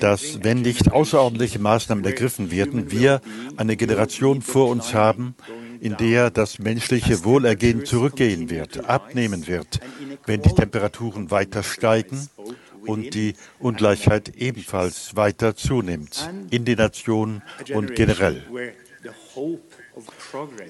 [0.00, 3.20] dass, wenn nicht außerordentliche Maßnahmen ergriffen werden, wir
[3.56, 5.34] eine Generation vor uns haben,
[5.84, 9.80] in der das menschliche Wohlergehen zurückgehen wird, abnehmen wird,
[10.24, 12.30] wenn die Temperaturen weiter steigen
[12.86, 17.42] und die Ungleichheit ebenfalls weiter zunimmt, in den Nationen
[17.74, 18.42] und generell.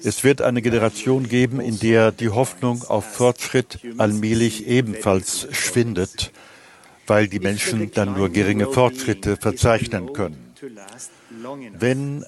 [0.03, 6.33] Es wird eine Generation geben, in der die Hoffnung auf Fortschritt allmählich ebenfalls schwindet,
[7.07, 10.53] weil die Menschen dann nur geringe Fortschritte verzeichnen können.
[11.79, 12.25] Wenn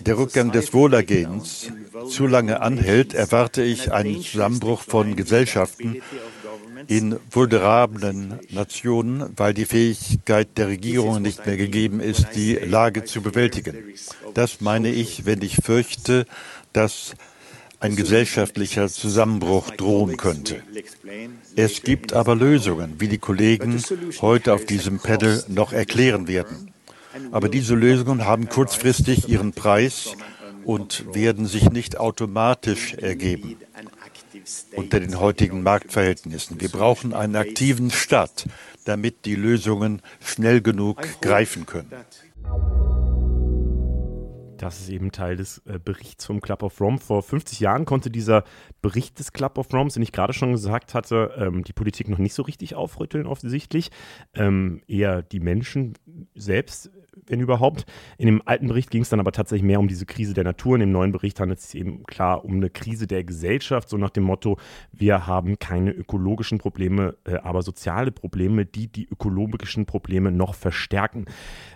[0.00, 1.70] der Rückgang des Wohlergehens
[2.08, 6.02] zu lange anhält, erwarte ich einen Zusammenbruch von Gesellschaften
[6.88, 13.22] in vulnerablen Nationen, weil die Fähigkeit der Regierungen nicht mehr gegeben ist, die Lage zu
[13.22, 13.76] bewältigen.
[14.34, 16.26] Das meine ich, wenn ich fürchte,
[16.72, 17.14] dass
[17.80, 20.62] ein gesellschaftlicher Zusammenbruch drohen könnte.
[21.56, 23.82] Es gibt aber Lösungen, wie die Kollegen
[24.20, 26.73] heute auf diesem Panel noch erklären werden.
[27.32, 30.14] Aber diese Lösungen haben kurzfristig ihren Preis
[30.64, 33.56] und werden sich nicht automatisch ergeben
[34.74, 36.60] unter den heutigen Marktverhältnissen.
[36.60, 38.46] Wir brauchen einen aktiven Staat,
[38.84, 41.90] damit die Lösungen schnell genug greifen können.
[44.64, 46.96] Das ist eben Teil des äh, Berichts vom Club of Rome.
[46.96, 48.44] Vor 50 Jahren konnte dieser
[48.80, 52.16] Bericht des Club of Rome, den ich gerade schon gesagt hatte, ähm, die Politik noch
[52.16, 53.90] nicht so richtig aufrütteln, offensichtlich.
[54.32, 55.92] Ähm, eher die Menschen
[56.34, 56.90] selbst
[57.26, 57.86] wenn überhaupt.
[58.18, 60.74] In dem alten Bericht ging es dann aber tatsächlich mehr um diese Krise der Natur.
[60.74, 63.96] In dem neuen Bericht handelt es sich eben klar um eine Krise der Gesellschaft, so
[63.96, 64.58] nach dem Motto,
[64.92, 71.26] wir haben keine ökologischen Probleme, äh, aber soziale Probleme, die die ökologischen Probleme noch verstärken.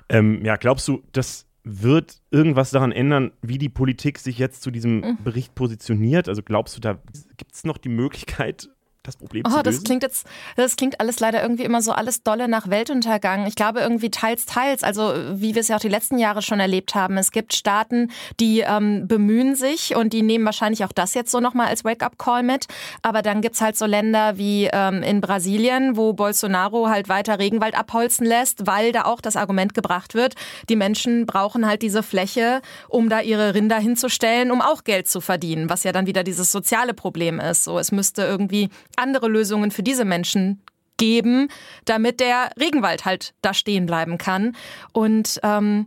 [0.09, 4.71] Ähm, ja, glaubst du, das wird irgendwas daran ändern, wie die Politik sich jetzt zu
[4.71, 5.19] diesem mhm.
[5.23, 6.29] Bericht positioniert?
[6.29, 6.99] Also glaubst du, da
[7.37, 8.71] gibt es noch die Möglichkeit,
[9.09, 9.65] das Problem oh, zu lösen?
[9.65, 13.47] Das klingt jetzt, das klingt alles leider irgendwie immer so alles dolle nach Weltuntergang.
[13.47, 14.83] Ich glaube irgendwie teils, teils.
[14.83, 17.17] Also wie wir es ja auch die letzten Jahre schon erlebt haben.
[17.17, 21.41] Es gibt Staaten, die ähm, bemühen sich und die nehmen wahrscheinlich auch das jetzt so
[21.41, 22.67] nochmal als Wake-up-Call mit.
[23.03, 27.39] Aber dann gibt es halt so Länder wie ähm, in Brasilien, wo Bolsonaro halt weiter
[27.39, 30.35] Regenwald abholzen lässt, weil da auch das Argument gebracht wird,
[30.69, 35.21] die Menschen brauchen halt diese Fläche, um da ihre Rinder hinzustellen, um auch Geld zu
[35.21, 37.65] verdienen, was ja dann wieder dieses soziale Problem ist.
[37.65, 38.69] So, es müsste irgendwie
[38.99, 40.63] andere Lösungen für diese Menschen
[40.97, 41.49] geben,
[41.85, 44.57] damit der Regenwald halt da stehen bleiben kann.
[44.93, 45.87] Und ähm,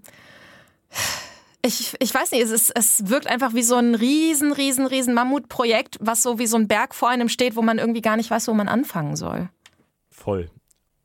[1.61, 5.13] ich, ich weiß nicht, es, ist, es wirkt einfach wie so ein riesen, riesen, riesen
[5.13, 8.31] Mammutprojekt, was so wie so ein Berg vor einem steht, wo man irgendwie gar nicht
[8.31, 9.49] weiß, wo man anfangen soll.
[10.09, 10.49] Voll.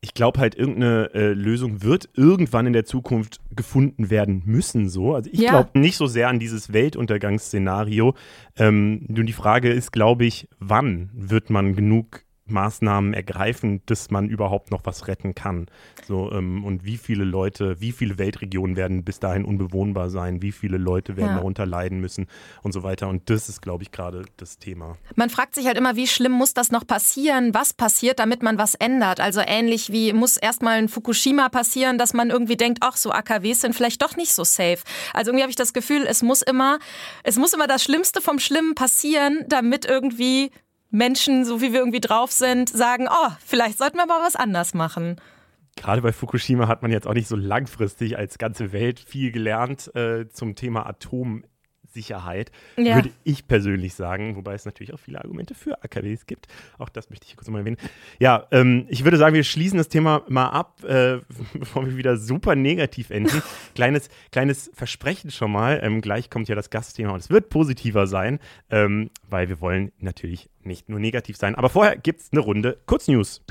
[0.07, 4.89] Ich glaube halt, irgendeine äh, Lösung wird irgendwann in der Zukunft gefunden werden müssen.
[4.89, 5.17] So.
[5.17, 5.51] Also ich ja.
[5.51, 8.15] glaube nicht so sehr an dieses Weltuntergangsszenario.
[8.57, 14.29] Ähm, nur die Frage ist, glaube ich, wann wird man genug Maßnahmen ergreifen, dass man
[14.29, 15.67] überhaupt noch was retten kann.
[16.07, 20.53] So, ähm, und wie viele Leute, wie viele Weltregionen werden bis dahin unbewohnbar sein, wie
[20.53, 21.37] viele Leute werden ja.
[21.37, 22.27] darunter leiden müssen
[22.63, 23.09] und so weiter.
[23.09, 24.97] Und das ist, glaube ich, gerade das Thema.
[25.15, 27.55] Man fragt sich halt immer, wie schlimm muss das noch passieren?
[27.55, 29.21] Was passiert, damit man was ändert?
[29.21, 33.61] Also ähnlich wie muss erstmal ein Fukushima passieren, dass man irgendwie denkt, ach, so AKWs
[33.61, 34.79] sind vielleicht doch nicht so safe.
[35.13, 36.79] Also irgendwie habe ich das Gefühl, es muss immer,
[37.23, 40.51] es muss immer das Schlimmste vom Schlimmen passieren, damit irgendwie
[40.91, 44.75] Menschen, so wie wir irgendwie drauf sind, sagen, oh, vielleicht sollten wir mal was anders
[44.75, 45.17] machen.
[45.77, 49.95] Gerade bei Fukushima hat man jetzt auch nicht so langfristig als ganze Welt viel gelernt
[49.95, 50.87] äh, zum Thema
[51.97, 52.97] Atomsicherheit, ja.
[52.97, 56.47] würde ich persönlich sagen, wobei es natürlich auch viele Argumente für AKWs gibt.
[56.79, 57.79] Auch das möchte ich kurz mal erwähnen.
[58.19, 61.19] Ja, ähm, ich würde sagen, wir schließen das Thema mal ab, äh,
[61.55, 63.43] bevor wir wieder super negativ enden.
[63.75, 65.81] kleines, kleines Versprechen schon mal.
[65.83, 68.39] Ähm, gleich kommt ja das Gastthema und es wird positiver sein,
[68.71, 71.55] ähm, weil wir wollen natürlich nicht nur negativ sein.
[71.55, 73.43] Aber vorher gibt es eine Runde Kurznews.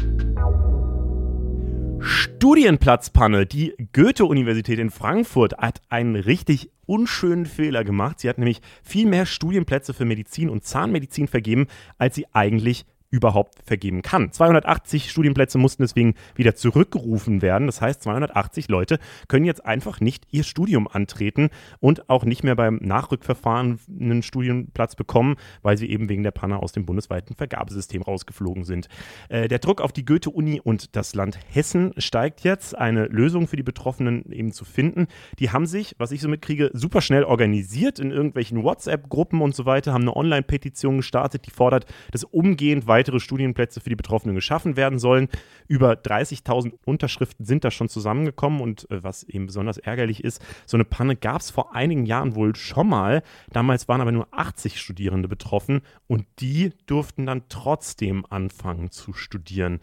[2.08, 3.48] Studienplatzpanne.
[3.48, 8.20] Die Goethe-Universität in Frankfurt hat einen richtig unschönen Fehler gemacht.
[8.20, 11.66] Sie hat nämlich viel mehr Studienplätze für Medizin und Zahnmedizin vergeben,
[11.98, 12.86] als sie eigentlich
[13.16, 14.32] überhaupt vergeben kann.
[14.34, 17.68] 280 Studienplätze mussten deswegen wieder zurückgerufen werden.
[17.68, 19.00] Das heißt, 280 Leute
[19.30, 21.50] können jetzt einfach nicht ihr Studium antreten
[21.80, 26.62] und auch nicht mehr beim Nachrückverfahren einen Studienplatz bekommen, weil sie eben wegen der Panne
[26.62, 28.90] aus dem bundesweiten Vergabesystem rausgeflogen sind.
[29.30, 33.56] Äh, der Druck auf die Goethe-Uni und das Land Hessen steigt jetzt, eine Lösung für
[33.56, 35.08] die Betroffenen eben zu finden.
[35.40, 39.66] Die haben sich, was ich so mitkriege, super schnell organisiert in irgendwelchen WhatsApp-Gruppen und so
[39.66, 44.34] weiter, haben eine Online-Petition gestartet, die fordert, dass umgehend weiter weitere Studienplätze für die Betroffenen
[44.34, 45.28] geschaffen werden sollen.
[45.68, 50.76] Über 30.000 Unterschriften sind da schon zusammengekommen und äh, was eben besonders ärgerlich ist, so
[50.76, 53.22] eine Panne gab es vor einigen Jahren wohl schon mal.
[53.52, 59.82] Damals waren aber nur 80 Studierende betroffen und die durften dann trotzdem anfangen zu studieren.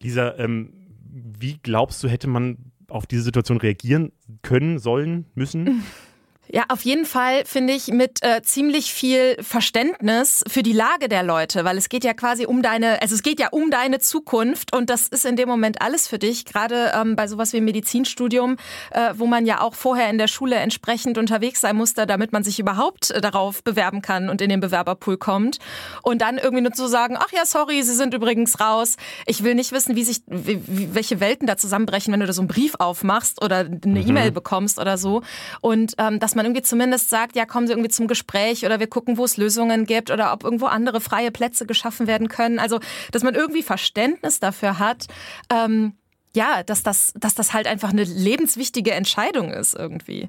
[0.00, 0.72] Lisa, ähm,
[1.12, 5.82] wie glaubst du, hätte man auf diese Situation reagieren können, sollen, müssen?
[6.48, 11.22] Ja, auf jeden Fall finde ich mit äh, ziemlich viel Verständnis für die Lage der
[11.22, 14.76] Leute, weil es geht ja quasi um deine, also es geht ja um deine Zukunft
[14.76, 18.58] und das ist in dem Moment alles für dich, gerade ähm, bei sowas wie Medizinstudium,
[18.90, 22.44] äh, wo man ja auch vorher in der Schule entsprechend unterwegs sein musste, damit man
[22.44, 25.58] sich überhaupt äh, darauf bewerben kann und in den Bewerberpool kommt
[26.02, 28.96] und dann irgendwie nur zu sagen, ach ja, sorry, Sie sind übrigens raus.
[29.26, 30.60] Ich will nicht wissen, wie sich, wie,
[30.94, 34.08] welche Welten da zusammenbrechen, wenn du da so einen Brief aufmachst oder eine mhm.
[34.08, 35.22] E-Mail bekommst oder so
[35.62, 38.86] und ähm, das man irgendwie zumindest sagt, ja, kommen Sie irgendwie zum Gespräch oder wir
[38.86, 42.58] gucken, wo es Lösungen gibt oder ob irgendwo andere freie Plätze geschaffen werden können.
[42.58, 42.80] Also,
[43.12, 45.06] dass man irgendwie Verständnis dafür hat,
[45.50, 45.94] ähm,
[46.34, 50.28] ja, dass das, dass das halt einfach eine lebenswichtige Entscheidung ist irgendwie.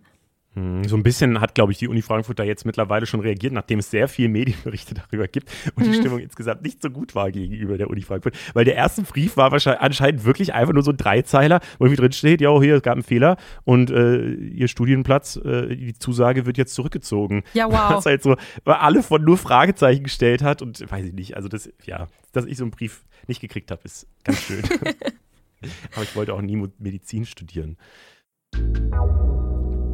[0.56, 3.51] Hm, so ein bisschen hat, glaube ich, die Uni Frankfurt da jetzt mittlerweile schon reagiert,
[3.51, 5.95] nachdem es sehr viele Medienberichte darüber gibt und die mhm.
[5.95, 8.36] Stimmung insgesamt nicht so gut war gegenüber der Uni Frankfurt.
[8.53, 12.01] Weil der erste Brief war wahrscheinlich anscheinend wirklich einfach nur so ein Dreizeiler, wo irgendwie
[12.01, 13.36] drin steht, ja, hier, es gab einen Fehler
[13.66, 17.43] und äh, ihr Studienplatz, äh, die Zusage wird jetzt zurückgezogen.
[17.53, 17.97] Ja, wow.
[17.97, 21.49] Was halt so, weil alle von nur Fragezeichen gestellt hat und weiß ich nicht, also
[21.49, 24.64] das, ja, dass ich so einen Brief nicht gekriegt habe, ist ganz schön.
[25.93, 27.78] Aber ich wollte auch nie Medizin studieren.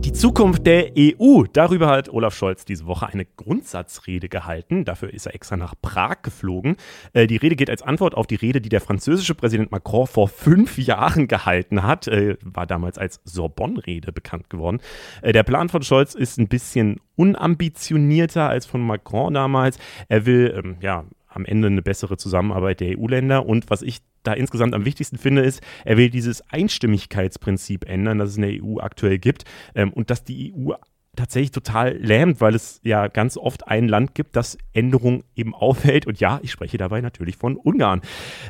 [0.04, 4.84] Die Zukunft der EU, darüber hat Olaf Scholz diese Woche eine Grundsatzrede gehalten.
[4.84, 6.76] Dafür ist er extra nach Prag geflogen.
[7.14, 10.28] Äh, die Rede geht als Antwort auf die Rede, die der französische Präsident Macron vor
[10.28, 12.08] fünf Jahren gehalten hat.
[12.08, 14.80] Äh, war damals als Sorbonne-Rede bekannt geworden.
[15.22, 19.78] Äh, der Plan von Scholz ist ein bisschen unambitionierter als von Macron damals.
[20.10, 23.46] Er will ähm, ja am Ende eine bessere Zusammenarbeit der EU-Länder.
[23.46, 28.32] Und was ich da insgesamt am wichtigsten finde, ist, er will dieses Einstimmigkeitsprinzip ändern, das
[28.32, 29.46] es in der EU aktuell gibt
[29.76, 30.74] ähm, und dass die EU
[31.16, 36.08] tatsächlich total lähmt, weil es ja ganz oft ein Land gibt, das Änderungen eben aufhält.
[36.08, 38.02] Und ja, ich spreche dabei natürlich von Ungarn.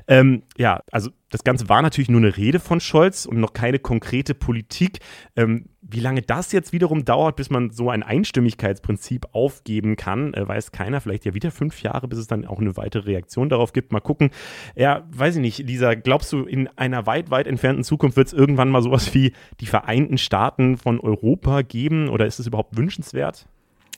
[0.07, 3.79] Ähm, ja, also das Ganze war natürlich nur eine Rede von Scholz und noch keine
[3.79, 4.99] konkrete Politik.
[5.35, 10.47] Ähm, wie lange das jetzt wiederum dauert, bis man so ein Einstimmigkeitsprinzip aufgeben kann, äh,
[10.47, 11.01] weiß keiner.
[11.01, 13.91] Vielleicht ja wieder fünf Jahre, bis es dann auch eine weitere Reaktion darauf gibt.
[13.91, 14.29] Mal gucken.
[14.75, 18.33] Ja, weiß ich nicht, Lisa, glaubst du, in einer weit, weit entfernten Zukunft wird es
[18.33, 22.09] irgendwann mal sowas wie die Vereinten Staaten von Europa geben?
[22.09, 23.47] Oder ist es überhaupt wünschenswert?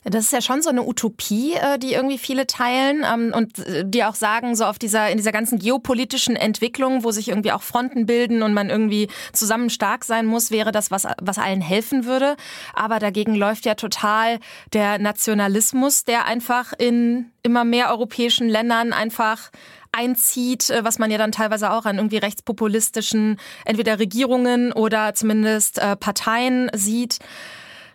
[0.06, 3.84] Das ist ja schon so eine Utopie, äh, die irgendwie viele teilen ähm, und äh,
[3.86, 7.62] die auch sagen, so auf dieser, in dieser ganzen geopolitischen Entwicklung, wo sich irgendwie auch
[7.62, 12.06] Fronten bilden und man irgendwie zusammen stark sein muss, wäre das, was, was allen helfen
[12.06, 12.36] würde.
[12.74, 14.40] Aber dagegen läuft ja total
[14.74, 19.52] der Nationalismus, der einfach in immer mehr europäischen Ländern einfach
[19.94, 25.80] einzieht, äh, was man ja dann teilweise auch an irgendwie rechtspopulistischen entweder Regierungen oder zumindest
[26.00, 27.20] Parteien sieht.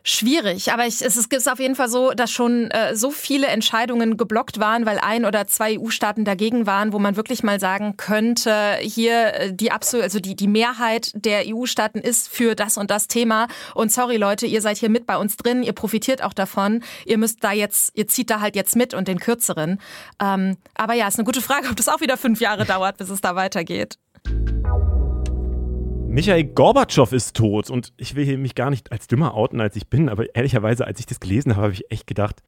[0.05, 4.16] Schwierig, aber ich, es ist auf jeden Fall so, dass schon äh, so viele Entscheidungen
[4.16, 8.76] geblockt waren, weil ein oder zwei EU-Staaten dagegen waren, wo man wirklich mal sagen könnte,
[8.80, 13.09] hier äh, die absolut, also die, die Mehrheit der EU-Staaten ist für das und das
[13.09, 13.49] Thema.
[13.74, 16.82] Und sorry Leute, ihr seid hier mit bei uns drin, ihr profitiert auch davon.
[17.05, 19.80] Ihr müsst da jetzt, ihr zieht da halt jetzt mit und den kürzeren.
[20.20, 23.11] Ähm, aber ja, ist eine gute Frage, ob das auch wieder fünf Jahre dauert, bis
[23.11, 23.99] es da weitergeht.
[26.18, 27.70] Michael Gorbatschow ist tot.
[27.70, 30.98] Und ich will mich gar nicht als dümmer outen, als ich bin, aber ehrlicherweise, als
[30.98, 32.42] ich das gelesen habe, habe ich echt gedacht,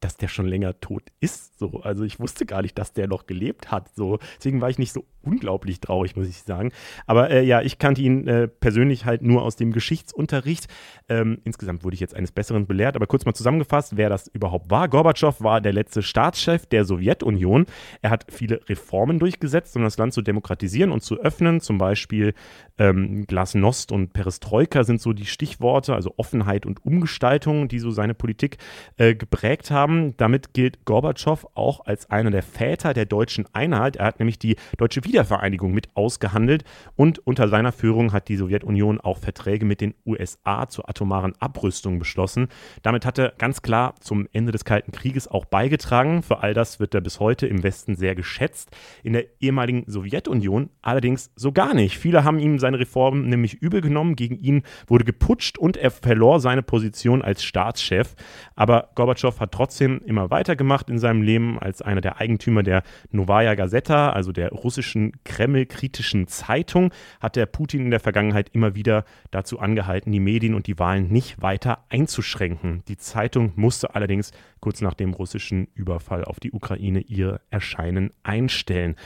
[0.00, 1.58] dass der schon länger tot ist.
[1.58, 1.80] So.
[1.82, 3.94] Also ich wusste gar nicht, dass der noch gelebt hat.
[3.94, 4.18] So.
[4.38, 6.70] Deswegen war ich nicht so unglaublich traurig, muss ich sagen.
[7.06, 10.68] Aber äh, ja, ich kannte ihn äh, persönlich halt nur aus dem Geschichtsunterricht.
[11.08, 12.96] Ähm, insgesamt wurde ich jetzt eines Besseren belehrt.
[12.96, 14.88] Aber kurz mal zusammengefasst, wer das überhaupt war.
[14.88, 17.66] Gorbatschow war der letzte Staatschef der Sowjetunion.
[18.02, 21.60] Er hat viele Reformen durchgesetzt, um das Land zu demokratisieren und zu öffnen.
[21.60, 22.34] Zum Beispiel
[22.78, 28.14] ähm, Glasnost und Perestroika sind so die Stichworte, also Offenheit und Umgestaltung, die so seine
[28.14, 28.58] Politik
[28.96, 30.16] äh, geprägt haben haben.
[30.16, 33.96] Damit gilt Gorbatschow auch als einer der Väter der deutschen Einheit.
[33.96, 36.64] Er hat nämlich die deutsche Wiedervereinigung mit ausgehandelt
[36.96, 42.00] und unter seiner Führung hat die Sowjetunion auch Verträge mit den USA zur atomaren Abrüstung
[42.00, 42.48] beschlossen.
[42.82, 46.22] Damit hat er ganz klar zum Ende des Kalten Krieges auch beigetragen.
[46.22, 48.70] Für all das wird er bis heute im Westen sehr geschätzt.
[49.04, 51.96] In der ehemaligen Sowjetunion allerdings so gar nicht.
[51.96, 54.16] Viele haben ihm seine Reformen nämlich übel genommen.
[54.16, 58.16] Gegen ihn wurde geputscht und er verlor seine Position als Staatschef.
[58.56, 62.82] Aber Gorbatschow hat trotzdem trotzdem immer weitergemacht in seinem Leben als einer der Eigentümer der
[63.10, 69.04] Novaya Gazeta, also der russischen Kreml-kritischen Zeitung, hat der Putin in der Vergangenheit immer wieder
[69.30, 72.84] dazu angehalten, die Medien und die Wahlen nicht weiter einzuschränken.
[72.88, 74.30] Die Zeitung musste allerdings
[74.66, 78.96] kurz nach dem russischen Überfall auf die Ukraine ihr Erscheinen einstellen.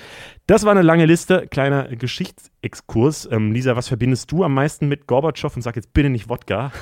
[0.47, 3.29] Das war eine lange Liste, kleiner Geschichtsexkurs.
[3.31, 6.73] Ähm, Lisa, was verbindest du am meisten mit Gorbatschow und sag jetzt bitte nicht Wodka?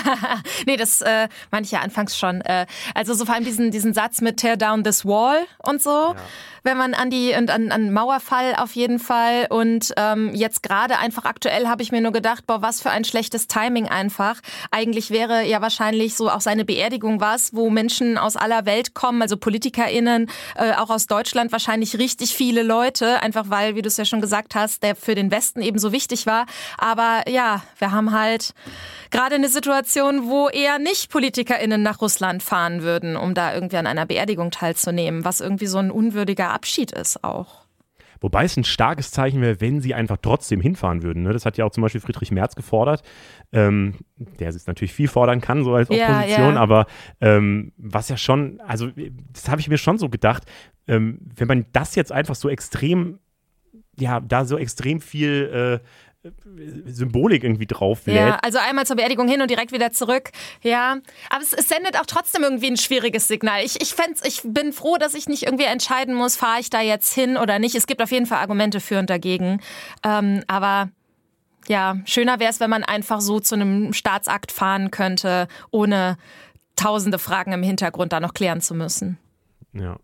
[0.68, 2.42] nee, das äh, meinte ich ja anfangs schon.
[2.42, 5.90] Äh, also so vor allem diesen, diesen Satz mit Tear down this wall und so.
[6.14, 6.16] Ja
[6.62, 9.46] wenn man an die und an, an Mauerfall auf jeden Fall.
[9.50, 13.04] Und ähm, jetzt gerade einfach aktuell habe ich mir nur gedacht, boah, was für ein
[13.04, 14.40] schlechtes Timing einfach.
[14.70, 19.22] Eigentlich wäre ja wahrscheinlich so auch seine Beerdigung was, wo Menschen aus aller Welt kommen,
[19.22, 23.96] also PolitikerInnen, äh, auch aus Deutschland wahrscheinlich richtig viele Leute, einfach weil, wie du es
[23.96, 26.46] ja schon gesagt hast, der für den Westen eben so wichtig war.
[26.78, 28.54] Aber ja, wir haben halt
[29.10, 33.86] gerade eine Situation, wo eher nicht PolitikerInnen nach Russland fahren würden, um da irgendwie an
[33.86, 37.62] einer Beerdigung teilzunehmen, was irgendwie so ein unwürdiger Abschied ist auch.
[38.22, 41.24] Wobei es ein starkes Zeichen wäre, wenn sie einfach trotzdem hinfahren würden.
[41.24, 41.32] Ne?
[41.32, 43.02] Das hat ja auch zum Beispiel Friedrich Merz gefordert,
[43.50, 46.60] ähm, der jetzt natürlich viel fordern kann, so als Opposition, ja, ja.
[46.60, 46.86] aber
[47.20, 48.88] ähm, was ja schon, also
[49.32, 50.44] das habe ich mir schon so gedacht,
[50.86, 53.18] ähm, wenn man das jetzt einfach so extrem,
[53.98, 55.86] ja, da so extrem viel äh,
[56.86, 58.14] Symbolik irgendwie drauf lädt.
[58.14, 60.30] Ja, also einmal zur Beerdigung hin und direkt wieder zurück.
[60.62, 60.98] Ja,
[61.30, 63.64] aber es, es sendet auch trotzdem irgendwie ein schwieriges Signal.
[63.64, 63.94] Ich, ich,
[64.24, 67.58] ich bin froh, dass ich nicht irgendwie entscheiden muss, fahre ich da jetzt hin oder
[67.58, 67.74] nicht.
[67.74, 69.60] Es gibt auf jeden Fall Argumente für und dagegen.
[70.04, 70.90] Ähm, aber
[71.66, 76.18] ja, schöner wäre es, wenn man einfach so zu einem Staatsakt fahren könnte, ohne
[76.76, 79.18] tausende Fragen im Hintergrund da noch klären zu müssen.
[79.72, 79.98] Ja.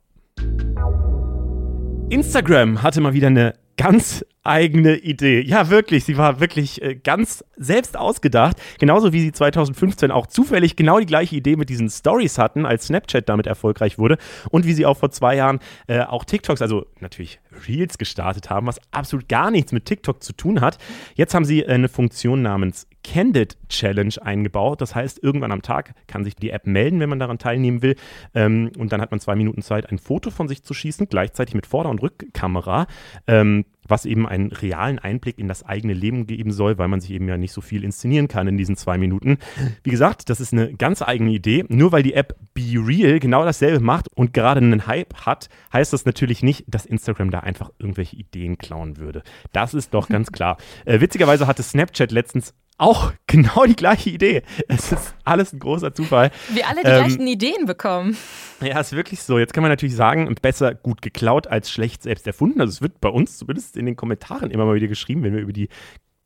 [2.11, 5.41] Instagram hatte mal wieder eine ganz eigene Idee.
[5.41, 8.57] Ja, wirklich, sie war wirklich äh, ganz selbst ausgedacht.
[8.79, 12.87] Genauso wie sie 2015 auch zufällig genau die gleiche Idee mit diesen Stories hatten, als
[12.87, 14.19] Snapchat damit erfolgreich wurde.
[14.51, 18.67] Und wie sie auch vor zwei Jahren äh, auch TikToks, also natürlich Reels gestartet haben,
[18.67, 20.79] was absolut gar nichts mit TikTok zu tun hat.
[21.15, 24.81] Jetzt haben sie äh, eine Funktion namens Candid Challenge eingebaut.
[24.81, 27.97] Das heißt, irgendwann am Tag kann sich die App melden, wenn man daran teilnehmen will.
[28.35, 31.55] Ähm, und dann hat man zwei Minuten Zeit, ein Foto von sich zu schießen, gleichzeitig
[31.55, 32.87] mit Vorder- und Rückkamera.
[33.27, 37.11] Ähm, was eben einen realen Einblick in das eigene Leben geben soll, weil man sich
[37.11, 39.39] eben ja nicht so viel inszenieren kann in diesen zwei Minuten.
[39.83, 41.65] Wie gesagt, das ist eine ganz eigene Idee.
[41.69, 45.93] Nur weil die App Be Real genau dasselbe macht und gerade einen Hype hat, heißt
[45.93, 49.23] das natürlich nicht, dass Instagram da einfach irgendwelche Ideen klauen würde.
[49.53, 50.59] Das ist doch ganz klar.
[50.85, 54.43] Äh, witzigerweise hatte Snapchat letztens auch genau die gleiche Idee.
[54.69, 56.31] Es ist alles ein großer Zufall.
[56.49, 58.17] Wir alle die ähm, gleichen Ideen bekommen.
[58.61, 59.39] Ja, ist wirklich so.
[59.39, 62.61] Jetzt kann man natürlich sagen, besser gut geklaut als schlecht selbst erfunden.
[62.61, 65.43] Also es wird bei uns zumindest in den Kommentaren immer mal wieder geschrieben, wenn wir
[65.43, 65.69] über die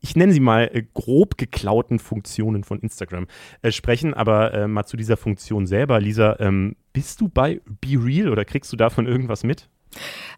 [0.03, 3.25] ich nenne sie mal äh, grob geklauten Funktionen von Instagram
[3.61, 5.99] äh, sprechen, aber äh, mal zu dieser Funktion selber.
[6.01, 9.69] Lisa, ähm, bist du bei Be Real oder kriegst du davon irgendwas mit?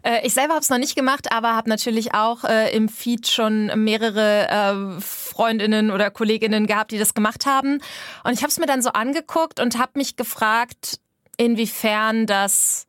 [0.02, 3.28] Äh, ich selber habe es noch nicht gemacht, aber habe natürlich auch äh, im Feed
[3.28, 7.80] schon mehrere äh, Freundinnen oder Kolleginnen gehabt, die das gemacht haben.
[8.24, 11.00] Und ich habe es mir dann so angeguckt und habe mich gefragt,
[11.36, 12.86] inwiefern das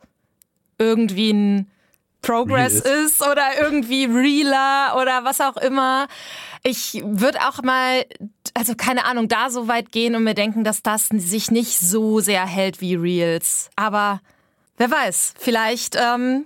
[0.78, 1.72] irgendwie ein
[2.22, 2.86] Progress ist.
[2.86, 6.08] ist oder irgendwie realer oder was auch immer.
[6.64, 8.06] Ich würde auch mal,
[8.54, 12.20] also keine Ahnung, da so weit gehen und mir denken, dass das sich nicht so
[12.20, 13.70] sehr hält wie Reels.
[13.76, 14.22] Aber
[14.78, 16.46] wer weiß, vielleicht ähm,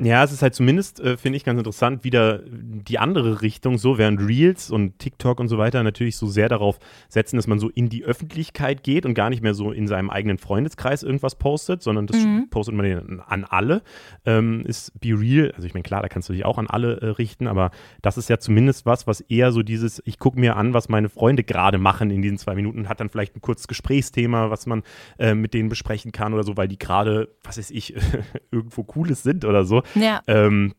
[0.00, 3.98] ja, es ist halt zumindest, äh, finde ich, ganz interessant, wieder die andere Richtung, so
[3.98, 6.78] während Reels und TikTok und so weiter natürlich so sehr darauf
[7.08, 10.10] setzen, dass man so in die Öffentlichkeit geht und gar nicht mehr so in seinem
[10.10, 12.48] eigenen Freundeskreis irgendwas postet, sondern das mhm.
[12.48, 13.82] postet man an alle.
[14.24, 17.00] Ähm, ist Be Real, also ich meine, klar, da kannst du dich auch an alle
[17.00, 20.56] äh, richten, aber das ist ja zumindest was, was eher so dieses, ich gucke mir
[20.56, 23.66] an, was meine Freunde gerade machen in diesen zwei Minuten, hat dann vielleicht ein kurzes
[23.66, 24.84] Gesprächsthema, was man
[25.18, 27.94] äh, mit denen besprechen kann oder so, weil die gerade, was weiß ich,
[28.52, 29.82] irgendwo Cooles sind oder so.
[29.94, 30.20] Ja.
[30.26, 30.74] Ähm,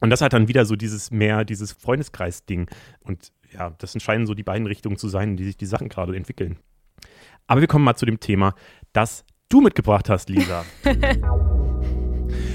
[0.00, 2.68] und das hat dann wieder so dieses mehr, dieses Freundeskreis-Ding.
[3.00, 6.14] Und ja, das scheinen so die beiden Richtungen zu sein, die sich die Sachen gerade
[6.14, 6.58] entwickeln.
[7.46, 8.54] Aber wir kommen mal zu dem Thema,
[8.92, 10.64] das du mitgebracht hast, Lisa.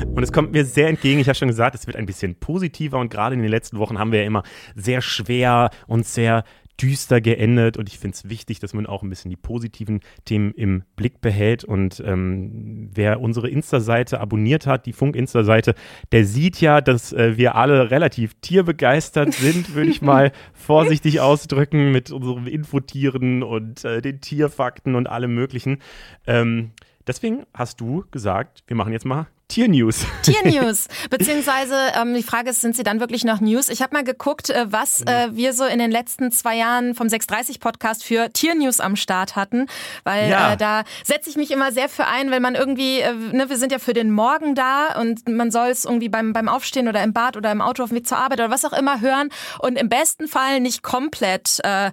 [0.06, 1.20] Und es kommt mir sehr entgegen.
[1.20, 4.00] Ich habe schon gesagt, es wird ein bisschen positiver und gerade in den letzten Wochen
[4.00, 4.44] haben wir ja immer
[4.76, 6.44] sehr schwer und sehr
[6.82, 10.52] düster geendet und ich finde es wichtig, dass man auch ein bisschen die positiven Themen
[10.54, 15.76] im Blick behält und ähm, wer unsere Insta-Seite abonniert hat, die Funk-Insta-Seite,
[16.12, 21.92] der sieht ja, dass äh, wir alle relativ tierbegeistert sind, würde ich mal vorsichtig ausdrücken,
[21.92, 25.80] mit unseren Infotieren und äh, den Tierfakten und allem möglichen.
[26.26, 26.72] Ähm,
[27.06, 30.06] deswegen hast du gesagt, wir machen jetzt mal Tiernews.
[30.22, 30.88] Tiernews.
[31.10, 33.68] Beziehungsweise ähm, die Frage ist, sind sie dann wirklich noch News?
[33.68, 37.10] Ich habe mal geguckt, äh, was äh, wir so in den letzten zwei Jahren vom
[37.10, 39.68] 630 Podcast für Tiernews am Start hatten.
[40.06, 40.54] Weil ja.
[40.54, 43.58] äh, da setze ich mich immer sehr für ein, wenn man irgendwie, äh, ne, wir
[43.58, 47.04] sind ja für den Morgen da und man soll es irgendwie beim, beim Aufstehen oder
[47.04, 49.28] im Bad oder im Auto auf dem Weg zur Arbeit oder was auch immer hören
[49.60, 51.92] und im besten Fall nicht komplett äh,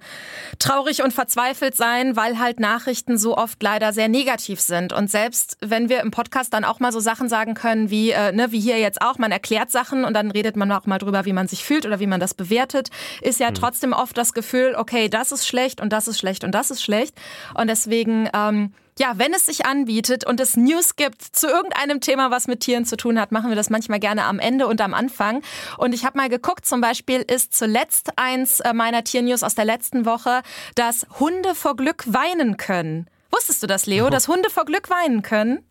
[0.61, 4.93] traurig und verzweifelt sein, weil halt Nachrichten so oft leider sehr negativ sind.
[4.93, 8.11] Und selbst wenn wir im Podcast dann auch mal so Sachen sagen, sagen können, wie,
[8.11, 10.99] äh, ne, wie hier jetzt auch, man erklärt Sachen und dann redet man auch mal
[10.99, 12.91] drüber, wie man sich fühlt oder wie man das bewertet,
[13.23, 13.55] ist ja mhm.
[13.55, 16.83] trotzdem oft das Gefühl, okay, das ist schlecht und das ist schlecht und das ist
[16.83, 17.15] schlecht.
[17.55, 22.31] Und deswegen, ähm, ja, wenn es sich anbietet und es News gibt zu irgendeinem Thema,
[22.31, 24.93] was mit Tieren zu tun hat, machen wir das manchmal gerne am Ende und am
[24.93, 25.43] Anfang.
[25.77, 29.65] Und ich habe mal geguckt, zum Beispiel ist zuletzt eins äh, meiner Tiernews aus der
[29.65, 30.43] letzten Woche,
[30.75, 33.09] dass Hunde vor Glück weinen können.
[33.31, 35.68] Wusstest du das, Leo, dass Hunde vor Glück weinen können?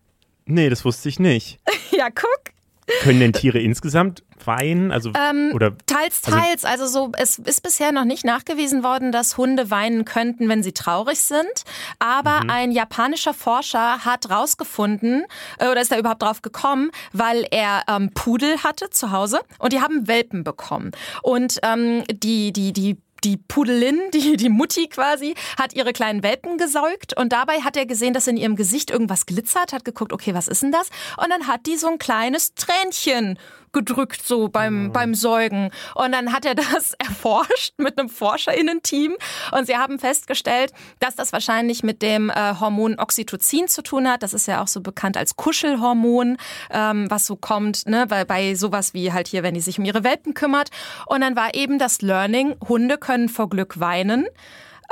[0.48, 1.60] Nee, das wusste ich nicht.
[1.92, 2.54] ja, guck.
[3.02, 4.92] Können denn Tiere insgesamt weinen?
[4.92, 6.66] Also, ähm, oder, teils, also teils.
[6.66, 10.64] Also, also so, es ist bisher noch nicht nachgewiesen worden, dass Hunde weinen könnten, wenn
[10.64, 11.64] sie traurig sind.
[12.00, 12.50] Aber mhm.
[12.50, 15.26] ein japanischer Forscher hat rausgefunden,
[15.60, 19.74] äh, oder ist da überhaupt drauf gekommen, weil er ähm, Pudel hatte zu Hause und
[19.74, 20.92] die haben Welpen bekommen.
[21.22, 26.58] Und ähm, die, die, die die Pudelin, die, die Mutti quasi, hat ihre kleinen Welpen
[26.58, 30.34] gesäugt und dabei hat er gesehen, dass in ihrem Gesicht irgendwas glitzert, hat geguckt, okay,
[30.34, 30.90] was ist denn das?
[31.18, 33.38] Und dann hat die so ein kleines Tränchen
[33.78, 34.92] gedrückt, so beim, mhm.
[34.92, 35.70] beim Säugen.
[35.94, 39.16] Und dann hat er das erforscht mit einem ForscherInnen-Team
[39.52, 44.24] und sie haben festgestellt, dass das wahrscheinlich mit dem äh, Hormon Oxytocin zu tun hat.
[44.24, 46.38] Das ist ja auch so bekannt als Kuschelhormon,
[46.72, 49.86] ähm, was so kommt, ne, bei, bei sowas wie halt hier, wenn die sich um
[49.86, 50.70] ihre Welpen kümmert.
[51.06, 54.26] Und dann war eben das Learning, Hunde können vor Glück weinen,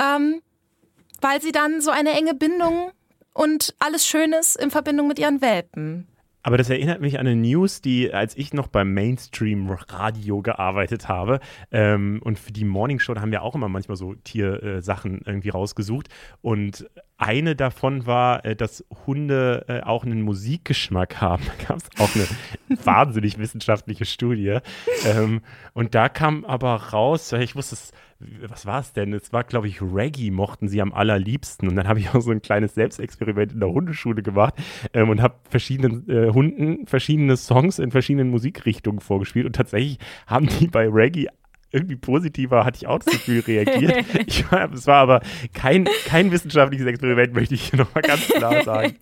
[0.00, 0.40] ähm,
[1.20, 2.92] weil sie dann so eine enge Bindung
[3.32, 6.06] und alles Schönes in Verbindung mit ihren Welpen
[6.46, 11.40] aber das erinnert mich an eine News, die, als ich noch beim Mainstream-Radio gearbeitet habe,
[11.72, 15.24] ähm, und für die Morning Show, da haben wir auch immer manchmal so Tiersachen äh,
[15.26, 16.06] irgendwie rausgesucht.
[16.42, 21.42] Und eine davon war, äh, dass Hunde äh, auch einen Musikgeschmack haben.
[21.58, 24.58] Da gab es auch eine wahnsinnig wissenschaftliche Studie.
[25.04, 25.40] Ähm,
[25.72, 27.90] und da kam aber raus, ich wusste es
[28.48, 29.12] was war es denn?
[29.12, 31.68] Es war, glaube ich, Reggae mochten sie am allerliebsten.
[31.68, 34.54] Und dann habe ich auch so ein kleines Selbstexperiment in der Hundeschule gemacht
[34.94, 39.46] ähm, und habe verschiedenen äh, Hunden verschiedene Songs in verschiedenen Musikrichtungen vorgespielt.
[39.46, 41.28] Und tatsächlich haben die bei Reggae
[41.72, 44.06] irgendwie positiver, hatte ich auch das Gefühl, reagiert.
[44.26, 45.20] ich, es war aber
[45.52, 48.94] kein, kein wissenschaftliches Experiment, möchte ich hier nochmal ganz klar sagen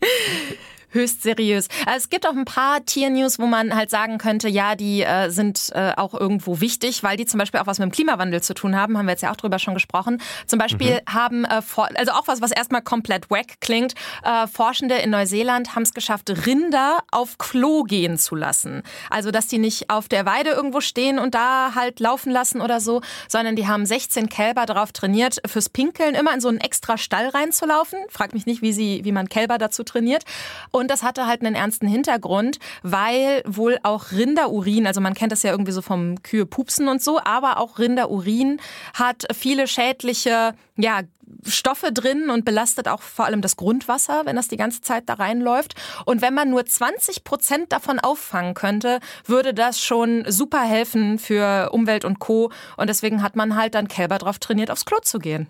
[0.90, 1.68] höchst seriös.
[1.86, 5.30] Also es gibt auch ein paar Tiernews, wo man halt sagen könnte, ja, die äh,
[5.30, 8.54] sind äh, auch irgendwo wichtig, weil die zum Beispiel auch was mit dem Klimawandel zu
[8.54, 8.96] tun haben.
[8.96, 10.20] Haben wir jetzt ja auch drüber schon gesprochen.
[10.46, 11.12] Zum Beispiel mhm.
[11.12, 11.60] haben, äh,
[11.94, 16.30] also auch was, was erstmal komplett wack klingt, äh, Forschende in Neuseeland haben es geschafft,
[16.46, 18.82] Rinder auf Klo gehen zu lassen.
[19.10, 22.80] Also, dass die nicht auf der Weide irgendwo stehen und da halt laufen lassen oder
[22.80, 26.98] so, sondern die haben 16 Kälber darauf trainiert, fürs Pinkeln immer in so einen extra
[26.98, 27.98] Stall reinzulaufen.
[28.08, 30.24] Frag mich nicht, wie, sie, wie man Kälber dazu trainiert
[30.70, 35.42] Und das hatte halt einen ernsten Hintergrund, weil wohl auch Rinderurin, also man kennt das
[35.42, 38.60] ja irgendwie so vom Kühe pupsen und so, aber auch Rinderurin
[38.94, 41.00] hat viele schädliche ja,
[41.44, 45.14] Stoffe drin und belastet auch vor allem das Grundwasser, wenn das die ganze Zeit da
[45.14, 45.74] reinläuft.
[46.04, 51.70] Und wenn man nur 20 Prozent davon auffangen könnte, würde das schon super helfen für
[51.72, 52.50] Umwelt und Co.
[52.76, 55.48] Und deswegen hat man halt dann Kälber drauf trainiert, aufs Klo zu gehen.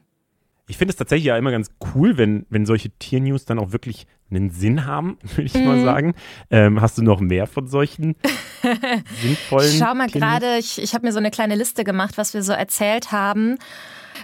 [0.68, 4.06] Ich finde es tatsächlich ja immer ganz cool, wenn, wenn solche Tiernews dann auch wirklich
[4.30, 5.64] einen Sinn haben, würde ich mm.
[5.64, 5.84] mal mhm.
[5.84, 6.14] sagen.
[6.50, 8.16] Ähm, hast du noch mehr von solchen
[9.22, 9.72] sinnvollen?
[9.78, 12.52] Schau mal gerade, ich, ich habe mir so eine kleine Liste gemacht, was wir so
[12.52, 13.56] erzählt haben.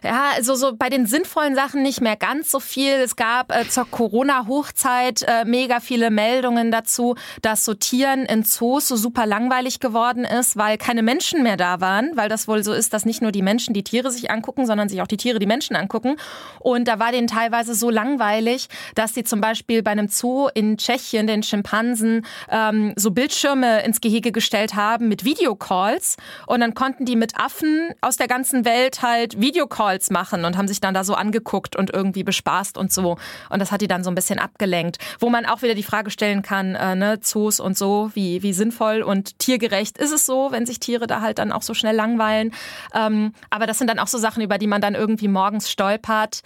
[0.03, 2.93] Ja, also so bei den sinnvollen Sachen nicht mehr ganz so viel.
[2.93, 8.89] Es gab äh, zur Corona-Hochzeit äh, mega viele Meldungen dazu, dass so Tieren in Zoos
[8.89, 12.73] so super langweilig geworden ist, weil keine Menschen mehr da waren, weil das wohl so
[12.73, 15.39] ist, dass nicht nur die Menschen die Tiere sich angucken, sondern sich auch die Tiere
[15.39, 16.17] die Menschen angucken.
[16.61, 20.77] Und da war denen teilweise so langweilig, dass sie zum Beispiel bei einem Zoo in
[20.77, 26.17] Tschechien den Schimpansen ähm, so Bildschirme ins Gehege gestellt haben mit Videocalls
[26.47, 30.57] und dann konnten die mit Affen aus der ganzen Welt halt Videocalls Calls machen und
[30.57, 33.16] haben sich dann da so angeguckt und irgendwie bespaßt und so.
[33.51, 34.99] Und das hat die dann so ein bisschen abgelenkt.
[35.20, 38.53] Wo man auch wieder die Frage stellen kann, äh, ne, Zoos und so, wie, wie
[38.53, 41.95] sinnvoll und tiergerecht ist es so, wenn sich Tiere da halt dann auch so schnell
[41.95, 42.53] langweilen.
[42.95, 46.43] Ähm, aber das sind dann auch so Sachen, über die man dann irgendwie morgens stolpert.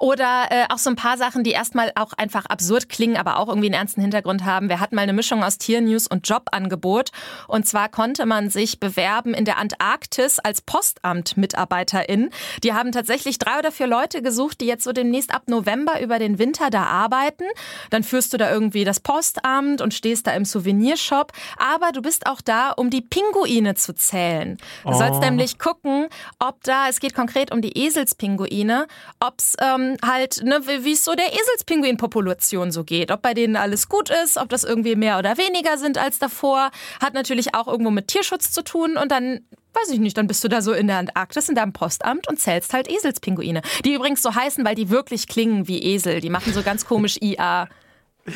[0.00, 3.48] Oder äh, auch so ein paar Sachen, die erstmal auch einfach absurd klingen, aber auch
[3.48, 4.70] irgendwie einen ernsten Hintergrund haben.
[4.70, 7.10] Wir hatten mal eine Mischung aus Tiernews und Jobangebot.
[7.48, 12.30] Und zwar konnte man sich bewerben in der Antarktis als Postamt-Mitarbeiterin.
[12.64, 16.18] Die haben tatsächlich drei oder vier Leute gesucht, die jetzt so demnächst ab November über
[16.18, 17.44] den Winter da arbeiten.
[17.90, 21.32] Dann führst du da irgendwie das Postamt und stehst da im Souvenirshop.
[21.58, 24.56] Aber du bist auch da, um die Pinguine zu zählen.
[24.84, 24.94] Du oh.
[24.94, 28.86] sollst nämlich gucken, ob da, es geht konkret um die Eselspinguine,
[29.20, 33.10] ob es ähm, halt, ne, wie es so der Eselspinguin-Population so geht.
[33.10, 36.70] Ob bei denen alles gut ist, ob das irgendwie mehr oder weniger sind als davor.
[37.00, 39.40] Hat natürlich auch irgendwo mit Tierschutz zu tun und dann
[39.72, 42.38] weiß ich nicht, dann bist du da so in der Antarktis in deinem Postamt und
[42.38, 43.62] zählst halt Eselspinguine.
[43.84, 46.20] Die übrigens so heißen, weil die wirklich klingen wie Esel.
[46.20, 47.68] Die machen so ganz komisch IA.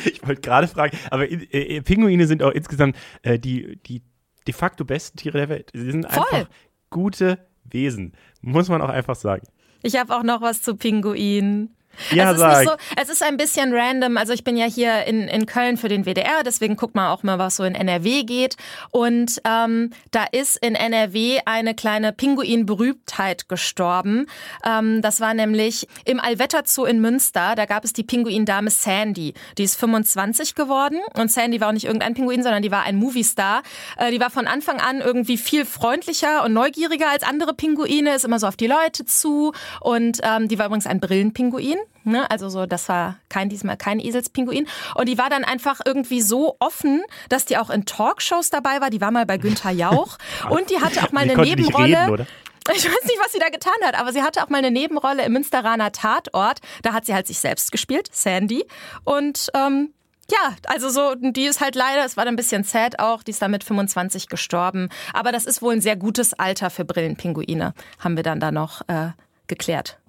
[0.03, 4.01] Ich wollte gerade fragen, aber äh, äh, Pinguine sind auch insgesamt äh, die, die
[4.47, 5.71] de facto besten Tiere der Welt.
[5.73, 6.25] Sie sind Voll.
[6.31, 6.49] einfach
[6.89, 9.47] gute Wesen, muss man auch einfach sagen.
[9.85, 11.75] Ich habe auch noch was zu Pinguinen.
[12.11, 12.69] Ja, es, ist.
[12.69, 14.17] So, es ist ein bisschen random.
[14.17, 17.23] Also ich bin ja hier in, in Köln für den WDR, deswegen guckt man auch
[17.23, 18.57] mal, was so in NRW geht.
[18.91, 24.27] Und ähm, da ist in NRW eine kleine Pinguin-Berühmtheit gestorben.
[24.65, 27.55] Ähm, das war nämlich im Allwetterzoo in Münster.
[27.55, 29.33] Da gab es die Pinguindame Sandy.
[29.57, 30.99] Die ist 25 geworden.
[31.17, 33.63] Und Sandy war auch nicht irgendein Pinguin, sondern die war ein Moviestar.
[33.97, 38.25] Äh, die war von Anfang an irgendwie viel freundlicher und neugieriger als andere Pinguine, ist
[38.25, 39.53] immer so auf die Leute zu.
[39.81, 41.77] Und ähm, die war übrigens ein Brillenpinguin.
[42.03, 42.29] Ne?
[42.29, 44.67] Also so, das war kein diesmal kein Eselspinguin.
[44.95, 48.89] Und die war dann einfach irgendwie so offen, dass die auch in Talkshows dabei war.
[48.89, 50.17] Die war mal bei Günther Jauch
[50.49, 52.07] und die hatte auch mal eine Nebenrolle.
[52.07, 52.27] Reden,
[52.73, 55.23] ich weiß nicht, was sie da getan hat, aber sie hatte auch mal eine Nebenrolle
[55.23, 56.59] im Münsteraner Tatort.
[56.81, 58.65] Da hat sie halt sich selbst gespielt, Sandy.
[59.03, 59.93] Und ähm,
[60.31, 63.31] ja, also so, die ist halt leider, es war dann ein bisschen sad auch, die
[63.31, 64.89] ist dann mit 25 gestorben.
[65.13, 68.81] Aber das ist wohl ein sehr gutes Alter für Brillenpinguine, haben wir dann da noch
[68.87, 69.09] äh,
[69.47, 69.99] geklärt.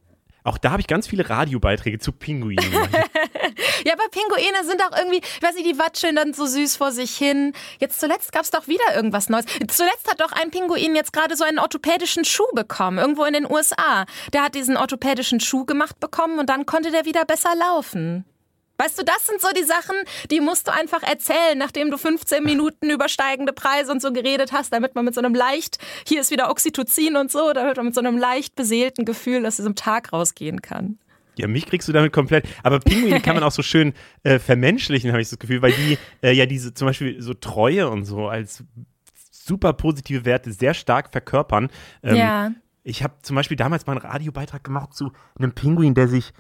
[0.47, 2.73] Auch da habe ich ganz viele Radiobeiträge zu Pinguinen
[3.85, 6.93] ja, aber Pinguine sind auch irgendwie, ich weiß nicht, die watscheln dann so süß vor
[6.93, 7.53] sich hin.
[7.81, 9.45] Jetzt zuletzt gab es doch wieder irgendwas Neues.
[9.67, 13.51] Zuletzt hat doch ein Pinguin jetzt gerade so einen orthopädischen Schuh bekommen, irgendwo in den
[13.51, 14.07] USA.
[14.33, 18.25] Der hat diesen orthopädischen Schuh gemacht bekommen und dann konnte der wieder besser laufen.
[18.79, 19.97] Weißt du, das sind so die Sachen,
[20.31, 24.53] die musst du einfach erzählen, nachdem du 15 Minuten über steigende Preise und so geredet
[24.53, 27.87] hast, damit man mit so einem leicht, hier ist wieder Oxytocin und so, damit man
[27.87, 30.99] mit so einem leicht beseelten Gefühl aus diesem Tag rausgehen kann.
[31.39, 32.47] Ja, mich kriegst du damit komplett.
[32.63, 35.99] Aber Pinguine kann man auch so schön äh, vermenschlichen, habe ich das Gefühl, weil die
[36.23, 38.65] äh, ja diese zum Beispiel so Treue und so als
[39.31, 41.71] super positive Werte sehr stark verkörpern.
[42.03, 42.51] Ähm, ja.
[42.85, 46.33] Ich habe zum Beispiel damals mal einen Radiobeitrag gemacht zu einem Pinguin, der sich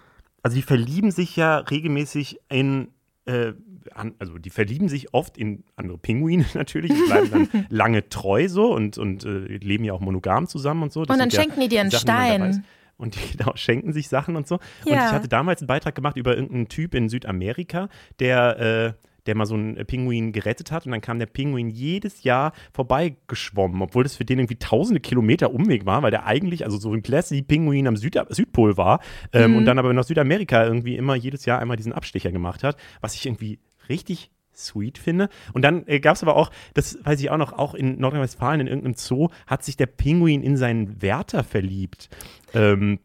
[0.46, 2.92] also die verlieben sich ja regelmäßig in,
[3.24, 3.52] äh,
[3.92, 8.48] an, also die verlieben sich oft in andere Pinguine natürlich, die bleiben dann lange treu
[8.48, 11.04] so und, und äh, leben ja auch monogam zusammen und so.
[11.04, 12.64] Das und dann schenken ja die dir einen Sachen, Stein.
[12.96, 14.60] Und die genau, schenken sich Sachen und so.
[14.84, 14.92] Ja.
[14.92, 17.88] Und ich hatte damals einen Beitrag gemacht über irgendeinen Typ in Südamerika,
[18.20, 18.92] der äh,
[19.26, 23.82] der mal so einen Pinguin gerettet hat und dann kam der Pinguin jedes Jahr vorbeigeschwommen,
[23.82, 27.02] obwohl das für den irgendwie tausende Kilometer Umweg war, weil der eigentlich, also so ein
[27.02, 29.00] Classy-Pinguin am Süd Südpol war
[29.32, 29.56] ähm, mhm.
[29.58, 33.14] und dann aber nach Südamerika irgendwie immer jedes Jahr einmal diesen Abstecher gemacht hat, was
[33.14, 33.58] ich irgendwie
[33.88, 35.28] richtig sweet finde.
[35.52, 38.60] Und dann äh, gab es aber auch, das weiß ich auch noch, auch in Nordrhein-Westfalen
[38.60, 42.08] in irgendeinem Zoo hat sich der Pinguin in seinen Wärter verliebt.
[42.54, 43.00] Ähm,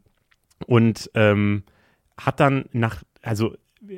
[0.67, 1.63] und ähm,
[2.17, 3.55] hat dann nach, also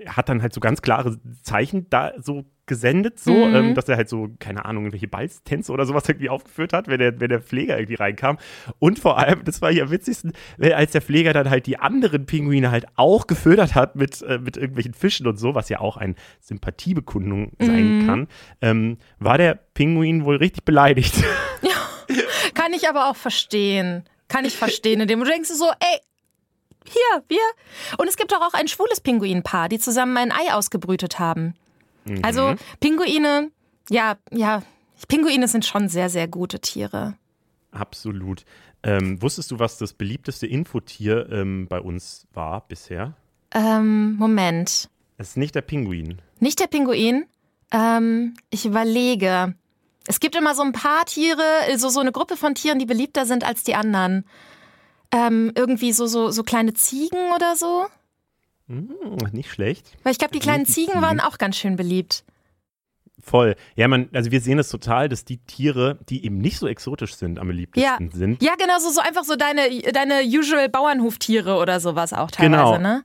[0.08, 3.56] hat dann halt so ganz klare Zeichen da so gesendet, so, mhm.
[3.56, 7.00] ähm, dass er halt so, keine Ahnung, irgendwelche Balztänze oder sowas irgendwie aufgeführt hat, wenn
[7.00, 8.38] der, wenn der Pfleger irgendwie reinkam.
[8.80, 12.26] Und vor allem, das war hier am witzigsten, als der Pfleger dann halt die anderen
[12.26, 15.98] Pinguine halt auch gefüttert hat mit, äh, mit irgendwelchen Fischen und so, was ja auch
[15.98, 18.06] eine Sympathiebekundung sein mhm.
[18.06, 18.28] kann,
[18.62, 21.16] ähm, war der Pinguin wohl richtig beleidigt.
[21.62, 24.04] Ja, kann ich aber auch verstehen.
[24.28, 26.00] Kann ich verstehen, indem du denkst so, ey,
[26.88, 27.42] hier, wir.
[27.98, 31.56] Und es gibt doch auch ein schwules Pinguinpaar, die zusammen ein Ei ausgebrütet haben.
[32.06, 32.20] Mhm.
[32.24, 33.52] Also Pinguine,
[33.90, 34.64] ja, ja,
[35.08, 37.16] Pinguine sind schon sehr, sehr gute Tiere.
[37.72, 38.46] Absolut.
[38.84, 43.14] Ähm, wusstest du, was das beliebteste Infotier ähm, bei uns war bisher?
[43.52, 44.90] Ähm, Moment.
[45.18, 46.22] Es ist nicht der Pinguin.
[46.40, 47.26] Nicht der Pinguin?
[47.72, 49.56] Ähm, ich überlege.
[50.06, 51.44] Es gibt immer so ein paar Tiere,
[51.78, 54.26] so, so eine Gruppe von Tieren, die beliebter sind als die anderen.
[55.14, 57.86] Ähm, irgendwie so, so, so kleine Ziegen oder so.
[58.68, 58.96] Hm,
[59.32, 59.86] nicht schlecht.
[60.04, 62.24] Weil ich glaube, die kleinen Ziegen waren auch ganz schön beliebt.
[63.22, 63.56] Voll.
[63.76, 67.16] Ja, man, also wir sehen es total, dass die Tiere, die eben nicht so exotisch
[67.16, 68.18] sind, am beliebtesten ja.
[68.18, 68.44] sind.
[68.44, 72.78] Ja, genau, so, so einfach so deine, deine usual Bauernhoftiere oder sowas auch teilweise, genau.
[72.80, 73.04] ne?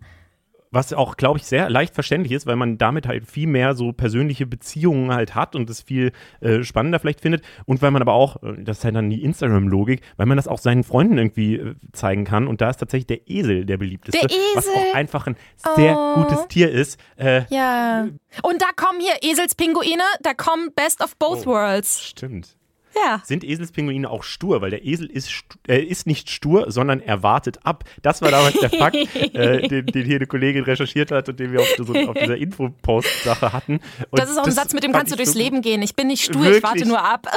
[0.71, 3.93] Was auch, glaube ich, sehr leicht verständlich ist, weil man damit halt viel mehr so
[3.93, 7.43] persönliche Beziehungen halt hat und es viel äh, spannender vielleicht findet.
[7.65, 10.49] Und weil man aber auch, äh, das ist halt dann die Instagram-Logik, weil man das
[10.49, 12.47] auch seinen Freunden irgendwie äh, zeigen kann.
[12.47, 14.19] Und da ist tatsächlich der Esel der beliebteste.
[14.19, 14.55] Der Esel.
[14.55, 15.37] Was auch einfach ein
[15.77, 16.23] sehr oh.
[16.23, 17.01] gutes Tier ist.
[17.17, 18.09] Äh, ja.
[18.43, 22.05] Und da kommen hier Eselspinguine, da kommen Best of Both oh, Worlds.
[22.05, 22.58] Stimmt.
[23.05, 23.23] Ja.
[23.25, 24.61] Sind Eselspinguine auch stur?
[24.61, 25.31] Weil der Esel ist,
[25.67, 27.85] äh, ist nicht stur, sondern er wartet ab.
[28.03, 31.53] Das war damals der Fakt, äh, den, den, hier eine Kollegin recherchiert hat und den
[31.53, 33.81] wir auf, so, auf dieser Infopost-Sache hatten.
[34.11, 35.83] Und das ist auch ein Satz, mit dem kannst du durchs so Leben gehen.
[35.83, 37.27] Ich bin nicht stur, wirklich, ich warte nur ab.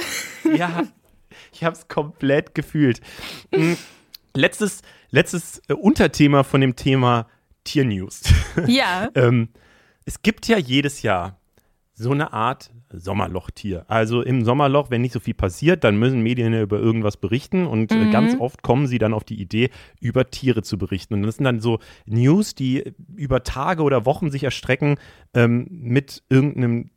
[0.55, 0.83] Ja,
[1.53, 2.99] ich habe es komplett gefühlt.
[3.55, 3.77] Mhm.
[4.35, 4.81] Letztes,
[5.11, 7.27] letztes äh, Unterthema von dem Thema
[7.63, 8.21] Tiernews.
[8.67, 9.09] Ja.
[9.15, 9.49] ähm,
[10.05, 11.39] es gibt ja jedes Jahr
[11.93, 13.85] so eine Art Sommerlochtier.
[13.87, 17.67] Also im Sommerloch, wenn nicht so viel passiert, dann müssen Medien ja über irgendwas berichten
[17.67, 18.11] und äh, mhm.
[18.11, 19.69] ganz oft kommen sie dann auf die Idee,
[19.99, 21.13] über Tiere zu berichten.
[21.13, 24.97] Und das sind dann so News, die über Tage oder Wochen sich erstrecken
[25.33, 26.89] ähm, mit irgendeinem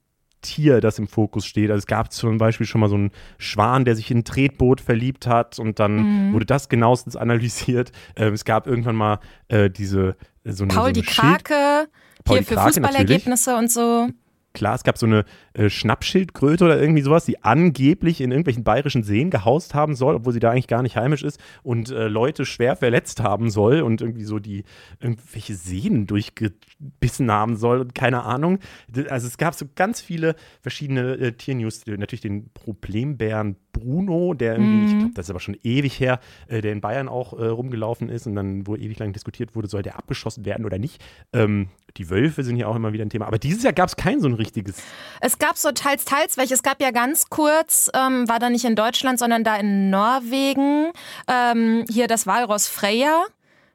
[0.45, 1.71] Tier, das im Fokus steht.
[1.71, 4.81] Also es gab zum Beispiel schon mal so einen Schwan, der sich in ein Tretboot
[4.81, 6.33] verliebt hat und dann mhm.
[6.35, 7.91] wurde das genauestens analysiert.
[8.15, 9.19] Ähm, es gab irgendwann mal
[9.49, 11.89] äh, diese so eine, Paul so eine die Krake,
[12.25, 14.09] Paul hier die für Fußballergebnisse und so.
[14.55, 15.25] Klar, es gab so eine
[15.55, 20.33] äh, Schnappschildkröte oder irgendwie sowas, die angeblich in irgendwelchen bayerischen Seen gehaust haben soll, obwohl
[20.33, 24.01] sie da eigentlich gar nicht heimisch ist und äh, Leute schwer verletzt haben soll und
[24.01, 24.63] irgendwie so die
[25.01, 28.61] irgendwelche Seen durchgebissen haben soll und keine Ahnung.
[29.09, 34.77] Also es gab so ganz viele verschiedene äh, Tiernews, natürlich den Problembären Bruno, der irgendwie,
[34.77, 34.87] mhm.
[34.87, 38.09] ich glaube, das ist aber schon ewig her, äh, der in Bayern auch äh, rumgelaufen
[38.09, 41.03] ist und dann, wo ewig lang diskutiert wurde, soll der abgeschossen werden oder nicht.
[41.35, 41.69] Ähm,
[41.99, 43.27] die Wölfe sind ja auch immer wieder ein Thema.
[43.27, 44.77] Aber dieses Jahr gab es kein so ein richtiges.
[45.21, 46.55] Es gab so teils, teils welche.
[46.55, 50.93] Es gab ja ganz kurz, ähm, war da nicht in Deutschland, sondern da in Norwegen,
[51.29, 53.25] ähm, hier das Walross Freya,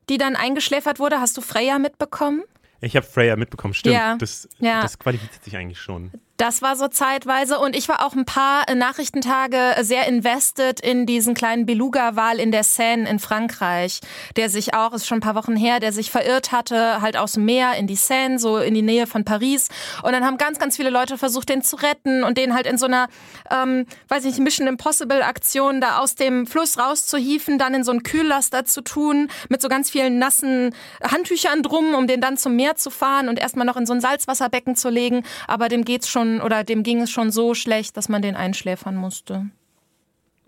[0.09, 1.19] die dann eingeschläfert wurde.
[1.19, 2.43] Hast du Freya mitbekommen?
[2.81, 3.95] Ich habe Freya mitbekommen, stimmt.
[3.95, 4.81] Ja, das, ja.
[4.81, 6.11] das qualifiziert sich eigentlich schon.
[6.39, 11.33] Das war so zeitweise und ich war auch ein paar Nachrichtentage sehr invested in diesen
[11.33, 13.99] kleinen Beluga-Wal in der Seine in Frankreich,
[14.37, 17.33] der sich auch, ist schon ein paar Wochen her, der sich verirrt hatte, halt aus
[17.33, 19.67] dem Meer in die Seine, so in die Nähe von Paris.
[20.01, 22.77] Und dann haben ganz, ganz viele Leute versucht, den zu retten und den halt in
[22.77, 23.09] so einer,
[23.51, 28.03] ähm, weiß ich nicht, Mission Impossible-Aktion da aus dem Fluss rauszuhieven, dann in so einen
[28.03, 30.73] Kühllaster zu tun, mit so ganz vielen nassen
[31.03, 33.99] Handtüchern drum, um den dann zum Meer zu fahren und erstmal noch in so ein
[33.99, 35.25] Salzwasserbecken zu legen.
[35.45, 38.35] Aber dem geht's schon schon, oder dem ging es schon so schlecht, dass man den
[38.35, 39.45] einschläfern musste.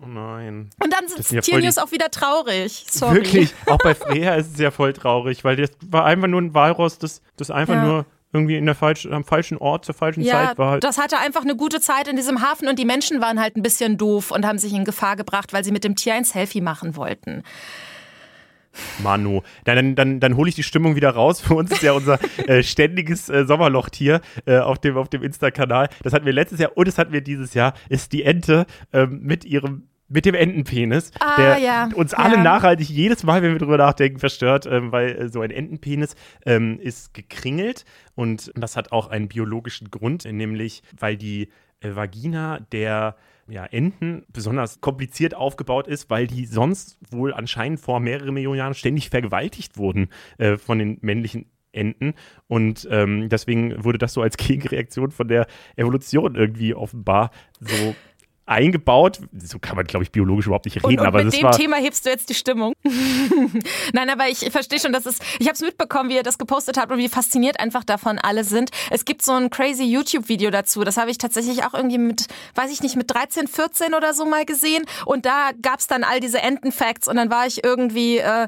[0.03, 0.69] Oh nein.
[0.83, 2.85] Und dann sind ja Tiernews auch wieder traurig.
[2.89, 3.17] Sorry.
[3.17, 6.53] Wirklich, auch bei Freya ist es ja voll traurig, weil das war einfach nur ein
[6.53, 7.85] Walross, das, das einfach ja.
[7.85, 10.71] nur irgendwie in der falsch, am falschen Ort zur falschen ja, Zeit war.
[10.71, 10.83] Halt.
[10.83, 13.61] Das hatte einfach eine gute Zeit in diesem Hafen und die Menschen waren halt ein
[13.61, 16.61] bisschen doof und haben sich in Gefahr gebracht, weil sie mit dem Tier ein Selfie
[16.61, 17.43] machen wollten.
[19.03, 19.41] Manu.
[19.65, 21.41] Dann, dann, dann hole ich die Stimmung wieder raus.
[21.41, 25.89] Für uns ist ja unser äh, ständiges äh, Sommerloch-Tier äh, auf dem, auf dem Insta-Kanal.
[26.03, 29.19] Das hatten wir letztes Jahr und das hatten wir dieses Jahr, ist die Ente ähm,
[29.23, 31.89] mit ihrem mit dem Entenpenis, ah, der ja.
[31.95, 32.43] uns alle ja.
[32.43, 36.15] nachhaltig jedes Mal, wenn wir drüber nachdenken, verstört, ähm, weil äh, so ein Entenpenis
[36.45, 41.47] ähm, ist gekringelt und das hat auch einen biologischen Grund, nämlich weil die
[41.79, 43.15] äh, Vagina der
[43.51, 48.73] ja, Enten besonders kompliziert aufgebaut ist, weil die sonst wohl anscheinend vor mehreren Millionen Jahren
[48.73, 52.13] ständig vergewaltigt wurden äh, von den männlichen Enten.
[52.47, 57.95] Und ähm, deswegen wurde das so als Gegenreaktion von der Evolution irgendwie offenbar so
[58.51, 59.21] eingebaut.
[59.37, 60.87] So kann man, glaube ich, biologisch überhaupt nicht reden.
[60.87, 62.73] Und, und aber mit dem Thema hebst du jetzt die Stimmung.
[63.93, 65.19] Nein, aber ich verstehe schon, dass es.
[65.39, 68.43] Ich habe es mitbekommen, wie ihr das gepostet habt und wie fasziniert einfach davon alle
[68.43, 68.71] sind.
[68.89, 70.83] Es gibt so ein crazy YouTube-Video dazu.
[70.83, 74.25] Das habe ich tatsächlich auch irgendwie mit, weiß ich nicht, mit 13, 14 oder so
[74.25, 74.85] mal gesehen.
[75.05, 78.17] Und da gab es dann all diese Enten-Facts und dann war ich irgendwie.
[78.17, 78.47] Äh,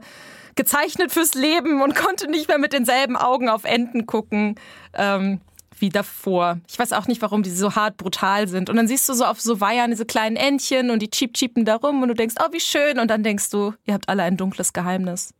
[0.55, 4.55] gezeichnet fürs Leben und konnte nicht mehr mit denselben Augen auf Enten gucken.
[4.93, 5.41] Ähm,
[5.83, 6.61] wie davor.
[6.69, 8.69] Ich weiß auch nicht, warum die so hart brutal sind.
[8.69, 11.65] Und dann siehst du so auf so Weihern diese kleinen Entchen und die cheep cheepen
[11.65, 12.99] da rum und du denkst, oh, wie schön.
[12.99, 15.33] Und dann denkst du, ihr habt alle ein dunkles Geheimnis.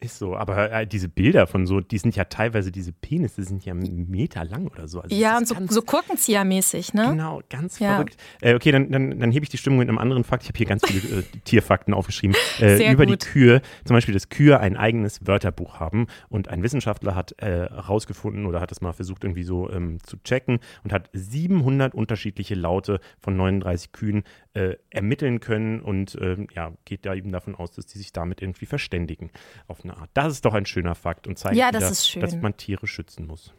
[0.00, 3.64] Ist so, aber äh, diese Bilder von so, die sind ja teilweise, diese Penisse sind
[3.64, 5.00] ja Meter lang oder so.
[5.00, 7.08] Also ja, das und so, ganz- so Korkenzieher-mäßig, ne?
[7.10, 7.94] Genau, ganz Ja.
[7.96, 8.16] verrückt.
[8.40, 10.44] Äh, okay, dann, dann, dann hebe ich die Stimmung mit einem anderen Fakt.
[10.44, 12.36] Ich habe hier ganz viele äh, Tierfakten aufgeschrieben.
[12.60, 13.22] Äh, über gut.
[13.22, 13.60] die Kühe.
[13.84, 16.06] Zum Beispiel, dass Kühe ein eigenes Wörterbuch haben.
[16.28, 20.16] Und ein Wissenschaftler hat äh, herausgefunden oder hat es mal versucht, irgendwie so ähm, zu
[20.22, 24.22] checken und hat 700 unterschiedliche Laute von 39 Kühen
[24.54, 28.42] äh, ermitteln können und ähm, ja, geht da eben davon aus, dass die sich damit
[28.42, 29.30] irgendwie verständigen
[29.66, 30.10] auf eine Art.
[30.14, 33.26] Das ist doch ein schöner Fakt und zeigt Ja, das wieder, dass man Tiere schützen
[33.26, 33.52] muss.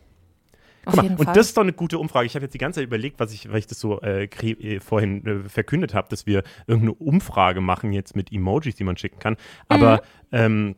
[0.85, 1.33] Auf mal, und Fall.
[1.33, 2.25] das ist doch eine gute Umfrage.
[2.25, 4.79] Ich habe jetzt die ganze Zeit überlegt, was ich, weil ich das so äh, äh,
[4.79, 9.19] vorhin äh, verkündet habe, dass wir irgendeine Umfrage machen jetzt mit Emojis, die man schicken
[9.19, 9.35] kann.
[9.67, 9.99] Aber Mhm.
[10.31, 10.75] ähm,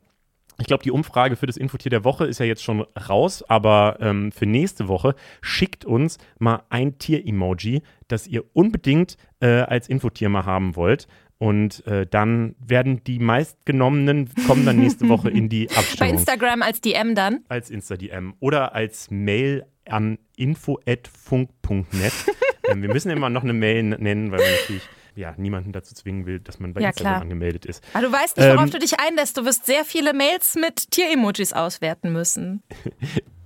[0.60, 3.98] ich glaube, die Umfrage für das Infotier der Woche ist ja jetzt schon raus, aber
[4.00, 10.30] ähm, für nächste Woche schickt uns mal ein Tier-Emoji, das ihr unbedingt äh, als Infotier
[10.30, 11.08] mal haben wollt.
[11.42, 16.62] Und äh, dann werden die meistgenommenen, kommen dann nächste Woche in die Bei Abstimmung Instagram
[16.62, 17.40] als DM dann.
[17.50, 22.14] als Insta-DM oder als Mail an info.funk.net.
[22.70, 24.84] ähm, wir müssen immer noch eine Mail nennen, weil man natürlich
[25.16, 27.22] ja, niemanden dazu zwingen will, dass man bei Ja, Instagram klar.
[27.24, 27.84] angemeldet ist.
[27.94, 29.36] Aber du weißt nicht, worauf Ähm, du dich einlässt.
[29.36, 32.62] Du wirst sehr viele Mails mit Tier-Emojis auswerten müssen.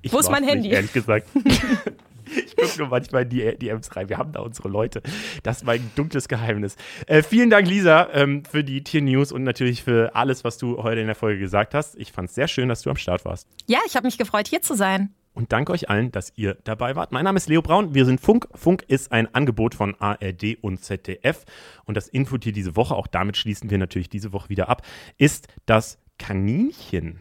[0.02, 0.68] Ich Wo ist mein Handy?
[0.68, 1.28] Nicht, ehrlich gesagt.
[2.46, 4.10] Ich gucke nur manchmal in die DMs rein.
[4.10, 5.02] Wir haben da unsere Leute.
[5.44, 6.76] Das ist mein dunkles Geheimnis.
[7.08, 11.02] Äh, vielen Dank, Lisa, ähm, für die Tier-News und natürlich für alles, was du heute
[11.02, 11.96] in der Folge gesagt hast.
[11.98, 13.48] Ich fand es sehr schön, dass du am Start warst.
[13.68, 15.14] Ja, ich habe mich gefreut, hier zu sein.
[15.36, 17.12] Und danke euch allen, dass ihr dabei wart.
[17.12, 17.94] Mein Name ist Leo Braun.
[17.94, 18.48] Wir sind Funk.
[18.56, 21.44] Funk ist ein Angebot von ARD und ZDF.
[21.84, 24.82] Und das Infotier diese Woche, auch damit schließen wir natürlich diese Woche wieder ab,
[25.18, 27.20] ist das Kaninchen.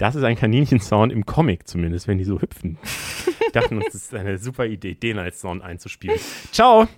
[0.00, 2.78] Das ist ein Kaninchen-Sound im Comic zumindest, wenn die so hüpfen.
[3.52, 6.18] Dachten uns, das ist eine super Idee, den als Sound einzuspielen.
[6.52, 6.88] Ciao!